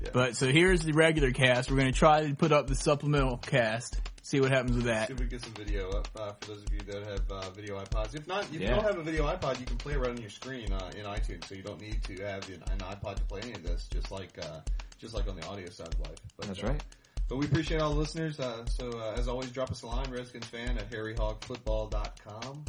Yeah. 0.02 0.10
But 0.14 0.36
so 0.36 0.48
here's 0.48 0.82
the 0.82 0.94
regular 0.94 1.32
cast. 1.32 1.70
We're 1.70 1.78
going 1.78 1.92
to 1.92 1.98
try 1.98 2.28
to 2.28 2.36
put 2.36 2.52
up 2.52 2.68
the 2.68 2.76
supplemental 2.76 3.38
cast. 3.38 4.00
See 4.28 4.42
what 4.42 4.52
happens 4.52 4.76
with 4.76 4.84
that. 4.88 5.08
See 5.08 5.14
if 5.14 5.20
we 5.22 5.26
get 5.26 5.42
some 5.42 5.54
video 5.54 5.90
up 5.92 6.10
uh, 6.14 6.34
for 6.42 6.48
those 6.48 6.64
of 6.64 6.74
you 6.74 6.82
that 6.92 7.02
have 7.08 7.32
uh, 7.32 7.50
video 7.52 7.80
iPods. 7.80 8.14
If 8.14 8.28
not, 8.28 8.44
if 8.44 8.60
you 8.60 8.68
don't 8.68 8.84
have 8.84 8.98
a 8.98 9.02
video 9.02 9.26
iPod, 9.26 9.58
you 9.58 9.66
can 9.66 9.78
play 9.78 9.94
it 9.94 10.00
right 10.00 10.10
on 10.10 10.18
your 10.18 10.30
screen 10.30 10.74
uh, 10.74 10.92
in 10.98 11.06
iTunes. 11.06 11.48
So 11.48 11.56
you 11.56 11.64
don't 11.64 11.80
need 11.80 12.04
to 12.04 12.24
have 12.26 12.46
an, 12.50 12.62
an 12.70 12.80
iPod 12.80 13.16
to 13.16 13.24
play 13.24 13.40
any 13.44 13.54
of 13.54 13.64
this, 13.64 13.88
just 13.90 14.12
like 14.12 14.38
uh, 14.42 14.60
just 15.00 15.14
like 15.14 15.30
on 15.30 15.38
the 15.38 15.48
audio 15.48 15.70
side 15.70 15.88
of 15.94 16.00
life. 16.02 16.18
But, 16.36 16.48
That's 16.48 16.62
uh, 16.62 16.68
right. 16.68 16.84
But 17.30 17.38
we 17.38 17.46
appreciate 17.46 17.80
all 17.82 17.92
the 17.92 18.00
listeners. 18.00 18.38
Uh, 18.38 18.66
so 18.66 19.00
uh, 19.00 19.16
as 19.18 19.30
always, 19.30 19.50
drop 19.52 19.72
us 19.72 19.82
a 19.84 19.88
line, 19.88 20.12
Redskins 20.12 20.46
fan 20.48 20.78
at 20.78 20.92
harryhogfootball.com. 20.92 22.66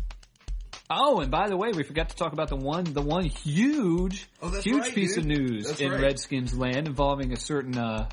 Oh, 0.91 1.19
and 1.23 1.31
by 1.33 1.49
the 1.49 1.57
way, 1.57 1.73
we 1.75 1.83
forgot 1.83 2.11
to 2.11 2.17
talk 2.17 2.33
about 2.33 2.51
the 2.51 2.57
one, 2.57 2.85
the 2.85 3.03
one 3.03 3.25
huge, 3.25 4.29
Oh, 4.41 4.51
huge 4.61 4.83
right, 4.83 4.95
piece 4.95 5.17
dude. 5.17 5.25
of 5.25 5.27
news 5.27 5.67
That's 5.67 5.81
in 5.81 5.91
right. 5.91 6.03
Redskins 6.03 6.57
land 6.57 6.87
involving 6.87 7.33
a 7.33 7.37
certain, 7.37 7.77
uh, 7.77 8.09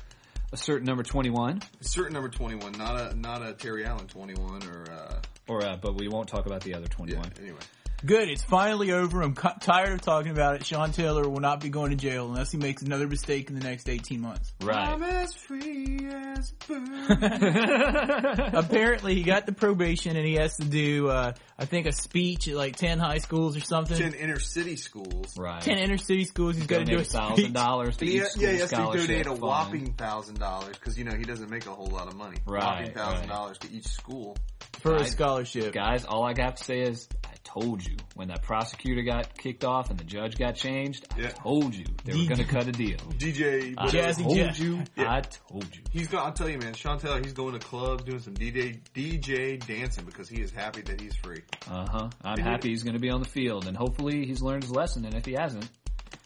a 0.52 0.56
certain 0.56 0.86
number 0.86 1.02
21. 1.02 1.60
A 1.80 1.84
Certain 1.84 2.12
number 2.12 2.28
21, 2.28 2.72
not 2.72 3.12
a 3.12 3.14
not 3.18 3.46
a 3.46 3.52
Terry 3.54 3.84
Allen 3.84 4.06
21 4.06 4.62
or 4.64 4.90
uh, 4.90 5.20
Or, 5.48 5.64
uh, 5.64 5.76
but 5.76 5.94
we 5.94 6.08
won't 6.08 6.28
talk 6.28 6.46
about 6.46 6.62
the 6.62 6.74
other 6.74 6.86
21. 6.86 7.16
yeah. 7.24 7.30
21. 7.30 7.46
Anyway, 7.48 7.60
Good. 8.04 8.28
It's 8.28 8.42
finally 8.42 8.92
over. 8.92 9.22
I'm 9.22 9.34
cu- 9.34 9.58
tired 9.60 9.92
of 9.92 10.00
talking 10.02 10.30
about 10.30 10.56
it. 10.56 10.66
Sean 10.66 10.92
Taylor 10.92 11.28
will 11.28 11.40
not 11.40 11.60
be 11.60 11.68
going 11.70 11.90
to 11.90 11.96
jail 11.96 12.26
unless 12.26 12.52
he 12.52 12.58
makes 12.58 12.82
another 12.82 13.06
mistake 13.08 13.48
in 13.48 13.58
the 13.58 13.64
next 13.64 13.88
18 13.88 14.20
months. 14.20 14.52
Right. 14.62 15.00
as 15.00 15.34
free 15.34 16.06
as 16.10 16.52
a 16.70 16.80
bird. 16.80 18.50
Apparently 18.54 19.14
he 19.14 19.22
got 19.22 19.46
the 19.46 19.52
probation 19.52 20.16
and 20.16 20.26
he 20.26 20.34
has 20.34 20.56
to 20.56 20.64
do, 20.64 21.08
uh, 21.08 21.32
I 21.58 21.64
think 21.64 21.86
a 21.86 21.92
speech 21.92 22.48
at 22.48 22.54
like 22.54 22.76
10 22.76 22.98
high 22.98 23.18
schools 23.18 23.56
or 23.56 23.60
something. 23.60 23.96
Ten 23.96 24.14
inner 24.14 24.38
city 24.38 24.76
schools. 24.76 25.36
right. 25.38 25.62
10 25.62 25.78
inner 25.78 25.96
city 25.98 26.24
schools. 26.24 26.56
He's 26.56 26.66
got 26.66 26.78
to 26.80 26.84
do 26.84 26.98
a 26.98 27.04
thousand 27.04 27.52
dollars 27.52 27.96
to 27.98 28.04
each 28.04 28.12
he, 28.12 28.20
school 28.20 28.42
yeah, 28.42 28.50
he 28.52 28.58
has 28.58 28.70
to 28.70 28.76
donate 28.76 29.26
a 29.26 29.30
fund. 29.30 29.40
whopping 29.40 29.92
thousand 29.94 30.38
dollars 30.38 30.76
because 30.76 30.98
you 30.98 31.04
know 31.04 31.14
he 31.16 31.24
doesn't 31.24 31.50
make 31.50 31.66
a 31.66 31.70
whole 31.74 31.86
lot 31.86 32.08
of 32.08 32.14
money. 32.16 32.36
Right, 32.46 32.62
whopping 32.62 32.92
thousand 32.94 33.20
right. 33.20 33.28
dollars 33.28 33.58
to 33.58 33.72
each 33.72 33.86
school. 33.86 34.36
for 34.80 34.96
a 34.96 35.04
scholarship. 35.06 35.72
Guys, 35.72 36.04
all 36.04 36.24
I 36.24 36.34
have 36.40 36.56
to 36.56 36.64
say 36.64 36.80
is, 36.80 37.08
I 37.24 37.25
told 37.46 37.86
you 37.86 37.96
when 38.14 38.28
that 38.28 38.42
prosecutor 38.42 39.02
got 39.02 39.36
kicked 39.38 39.64
off 39.64 39.88
and 39.90 39.98
the 39.98 40.04
judge 40.04 40.36
got 40.36 40.56
changed. 40.56 41.06
I 41.16 41.20
Yeah. 41.20 41.28
told 41.28 41.74
you 41.74 41.84
they 42.04 42.12
were 42.16 42.24
going 42.24 42.36
to 42.38 42.44
cut 42.44 42.66
a 42.66 42.72
deal. 42.72 42.98
DJ, 43.18 43.74
I 43.78 43.86
Jazzy 43.88 44.22
told 44.24 44.36
Jeff. 44.36 44.58
you. 44.58 44.82
Yeah. 44.96 45.12
I 45.12 45.20
told 45.20 45.64
you. 45.74 45.82
he's 45.90 46.08
going. 46.08 46.24
I'll 46.24 46.32
tell 46.32 46.48
you, 46.48 46.58
man. 46.58 46.74
Sean 46.74 46.98
Taylor, 46.98 47.20
he's 47.22 47.32
going 47.32 47.52
to 47.58 47.58
clubs, 47.66 48.04
doing 48.04 48.18
some 48.20 48.34
DJ 48.34 48.80
DJ 48.94 49.64
dancing 49.66 50.04
because 50.04 50.28
he 50.28 50.42
is 50.42 50.50
happy 50.50 50.82
that 50.82 51.00
he's 51.00 51.14
free. 51.16 51.42
Uh 51.70 51.86
huh. 51.88 52.10
I'm 52.22 52.36
Did 52.36 52.44
he- 52.44 52.50
happy 52.50 52.68
he's 52.70 52.82
going 52.82 52.94
to 52.94 53.00
be 53.00 53.10
on 53.10 53.20
the 53.22 53.28
field, 53.28 53.66
and 53.66 53.76
hopefully 53.76 54.26
he's 54.26 54.42
learned 54.42 54.64
his 54.64 54.72
lesson. 54.72 55.04
And 55.04 55.14
if 55.14 55.24
he 55.24 55.32
hasn't, 55.32 55.68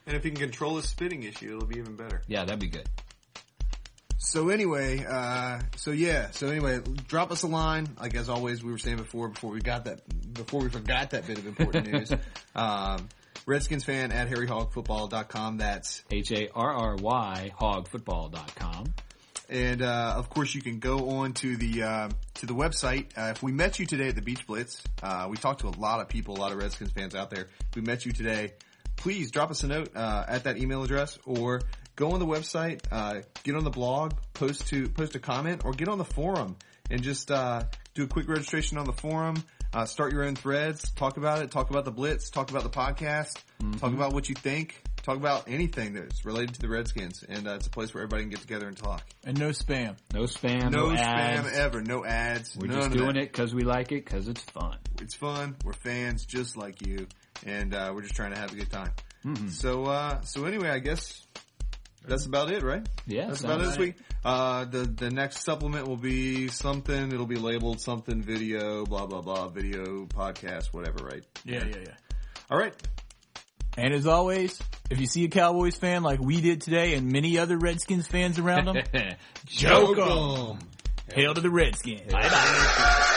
And 0.06 0.16
if 0.16 0.24
he 0.24 0.30
can 0.30 0.40
control 0.40 0.76
his 0.76 0.86
spitting 0.88 1.22
issue, 1.22 1.56
it'll 1.56 1.66
be 1.68 1.78
even 1.78 1.94
better. 1.96 2.22
yeah, 2.26 2.44
that'd 2.44 2.58
be 2.58 2.68
good. 2.68 2.88
So 4.22 4.50
anyway, 4.50 5.04
uh, 5.08 5.60
so 5.76 5.92
yeah, 5.92 6.30
so 6.32 6.48
anyway, 6.48 6.80
drop 7.08 7.30
us 7.32 7.42
a 7.42 7.46
line. 7.46 7.88
Like 7.98 8.14
as 8.14 8.28
always, 8.28 8.62
we 8.62 8.70
were 8.70 8.78
saying 8.78 8.98
before, 8.98 9.28
before 9.28 9.50
we 9.50 9.60
got 9.60 9.86
that, 9.86 10.00
before 10.44 10.60
we 10.60 10.68
forgot 10.68 11.10
that 11.10 11.26
bit 11.26 11.38
of 11.38 11.46
important 11.46 11.86
news. 11.92 12.12
Um, 12.54 13.08
Redskins 13.46 13.84
fan 13.84 14.12
at 14.12 14.28
harryhogfootball.com. 14.28 15.58
That's 15.58 16.02
H 16.10 16.32
A 16.32 16.48
R 16.52 16.72
R 16.72 16.96
Y 16.96 17.52
hogfootball.com. 17.58 18.94
And 19.48 19.82
uh, 19.82 20.14
of 20.16 20.30
course, 20.30 20.54
you 20.54 20.62
can 20.62 20.78
go 20.78 21.10
on 21.10 21.32
to 21.34 21.56
the 21.56 21.82
uh, 21.82 22.08
to 22.34 22.46
the 22.46 22.54
website. 22.54 23.06
Uh, 23.16 23.30
if 23.30 23.42
we 23.42 23.52
met 23.52 23.78
you 23.78 23.86
today 23.86 24.08
at 24.08 24.14
the 24.14 24.22
Beach 24.22 24.46
Blitz, 24.46 24.82
uh, 25.02 25.26
we 25.28 25.36
talked 25.36 25.60
to 25.60 25.68
a 25.68 25.76
lot 25.76 26.00
of 26.00 26.08
people, 26.08 26.36
a 26.36 26.40
lot 26.40 26.52
of 26.52 26.58
Redskins 26.58 26.92
fans 26.92 27.14
out 27.14 27.30
there. 27.30 27.48
If 27.68 27.76
we 27.76 27.82
met 27.82 28.06
you 28.06 28.12
today, 28.12 28.52
please 28.96 29.30
drop 29.30 29.50
us 29.50 29.62
a 29.64 29.66
note 29.66 29.90
uh, 29.96 30.24
at 30.28 30.44
that 30.44 30.56
email 30.58 30.84
address, 30.84 31.18
or 31.26 31.62
go 31.96 32.12
on 32.12 32.20
the 32.20 32.26
website, 32.26 32.80
uh, 32.92 33.22
get 33.42 33.56
on 33.56 33.64
the 33.64 33.70
blog, 33.70 34.12
post 34.34 34.68
to 34.68 34.88
post 34.88 35.16
a 35.16 35.18
comment, 35.18 35.62
or 35.64 35.72
get 35.72 35.88
on 35.88 35.98
the 35.98 36.04
forum 36.04 36.56
and 36.90 37.02
just 37.02 37.30
uh, 37.30 37.64
do 37.94 38.04
a 38.04 38.06
quick 38.06 38.28
registration 38.28 38.78
on 38.78 38.84
the 38.84 38.92
forum. 38.92 39.42
Uh, 39.72 39.84
start 39.84 40.12
your 40.12 40.24
own 40.24 40.34
threads, 40.34 40.90
talk 40.92 41.16
about 41.16 41.42
it, 41.42 41.50
talk 41.50 41.70
about 41.70 41.84
the 41.84 41.92
Blitz, 41.92 42.28
talk 42.30 42.50
about 42.50 42.64
the 42.64 42.70
podcast, 42.70 43.38
talk 43.78 43.92
about 43.92 44.12
what 44.12 44.28
you 44.28 44.34
think, 44.34 44.82
talk 45.02 45.16
about 45.16 45.48
anything 45.48 45.92
that's 45.94 46.24
related 46.24 46.54
to 46.54 46.60
the 46.60 46.68
Redskins, 46.68 47.22
and 47.28 47.46
uh, 47.46 47.52
it's 47.52 47.68
a 47.68 47.70
place 47.70 47.94
where 47.94 48.02
everybody 48.02 48.24
can 48.24 48.30
get 48.30 48.40
together 48.40 48.66
and 48.66 48.76
talk. 48.76 49.04
And 49.24 49.38
no 49.38 49.50
spam. 49.50 49.96
No 50.12 50.22
spam, 50.24 50.70
No, 50.72 50.88
no, 50.90 50.96
spam 50.96 50.98
ads. 50.98 51.52
ever. 51.52 51.82
No 51.82 52.04
ads. 52.04 52.56
We're 52.56 52.66
none 52.66 52.76
just 52.78 52.86
of 52.88 52.92
doing 52.94 53.14
that. 53.14 53.20
it 53.22 53.32
because 53.32 53.54
we 53.54 53.62
like 53.62 53.92
it 53.92 54.04
because 54.04 54.26
it's 54.26 54.42
fun. 54.42 54.76
It's 55.00 55.14
fun. 55.14 55.54
We're 55.64 55.72
fans 55.74 56.26
just 56.26 56.56
like 56.56 56.84
you, 56.84 57.06
and 57.46 57.72
uh, 57.72 57.92
we're 57.94 58.02
just 58.02 58.16
trying 58.16 58.32
to 58.34 58.40
have 58.40 58.52
a 58.52 58.56
good 58.56 58.70
time. 58.70 58.90
Mm-hmm. 59.24 59.48
So, 59.50 59.84
uh, 59.84 60.20
so 60.22 60.46
anyway, 60.46 60.70
I 60.70 60.80
guess 60.80 61.24
that's 62.06 62.26
about 62.26 62.50
it, 62.50 62.62
right? 62.62 62.86
Yeah, 63.06 63.26
that's 63.28 63.42
about 63.42 63.60
it 63.60 63.64
this 63.64 63.70
right. 63.78 63.80
week. 63.80 63.94
Uh, 64.24 64.64
the 64.64 64.78
the 64.84 65.10
next 65.10 65.44
supplement 65.44 65.86
will 65.88 65.96
be 65.96 66.48
something. 66.48 67.12
It'll 67.12 67.26
be 67.26 67.36
labeled 67.36 67.80
something 67.80 68.22
video, 68.22 68.84
blah 68.84 69.06
blah 69.06 69.20
blah, 69.22 69.48
video 69.48 70.06
podcast, 70.06 70.72
whatever, 70.72 71.04
right? 71.04 71.24
Yeah, 71.44 71.64
yeah, 71.64 71.76
yeah. 71.86 71.94
All 72.50 72.58
right. 72.58 72.74
And 73.76 73.94
as 73.94 74.06
always, 74.06 74.60
if 74.90 75.00
you 75.00 75.06
see 75.06 75.24
a 75.24 75.28
Cowboys 75.28 75.76
fan 75.76 76.02
like 76.02 76.20
we 76.20 76.40
did 76.40 76.60
today 76.60 76.94
and 76.94 77.10
many 77.12 77.38
other 77.38 77.56
Redskins 77.56 78.06
fans 78.08 78.38
around 78.38 78.64
them, 78.66 78.76
Joke 79.46 79.90
'em. 79.90 79.94
Joke 79.96 79.98
'em. 79.98 80.58
hail 81.14 81.34
to 81.34 81.40
the 81.40 81.50
Redskins. 81.50 82.12
Bye 82.12 82.28
bye. 82.28 83.16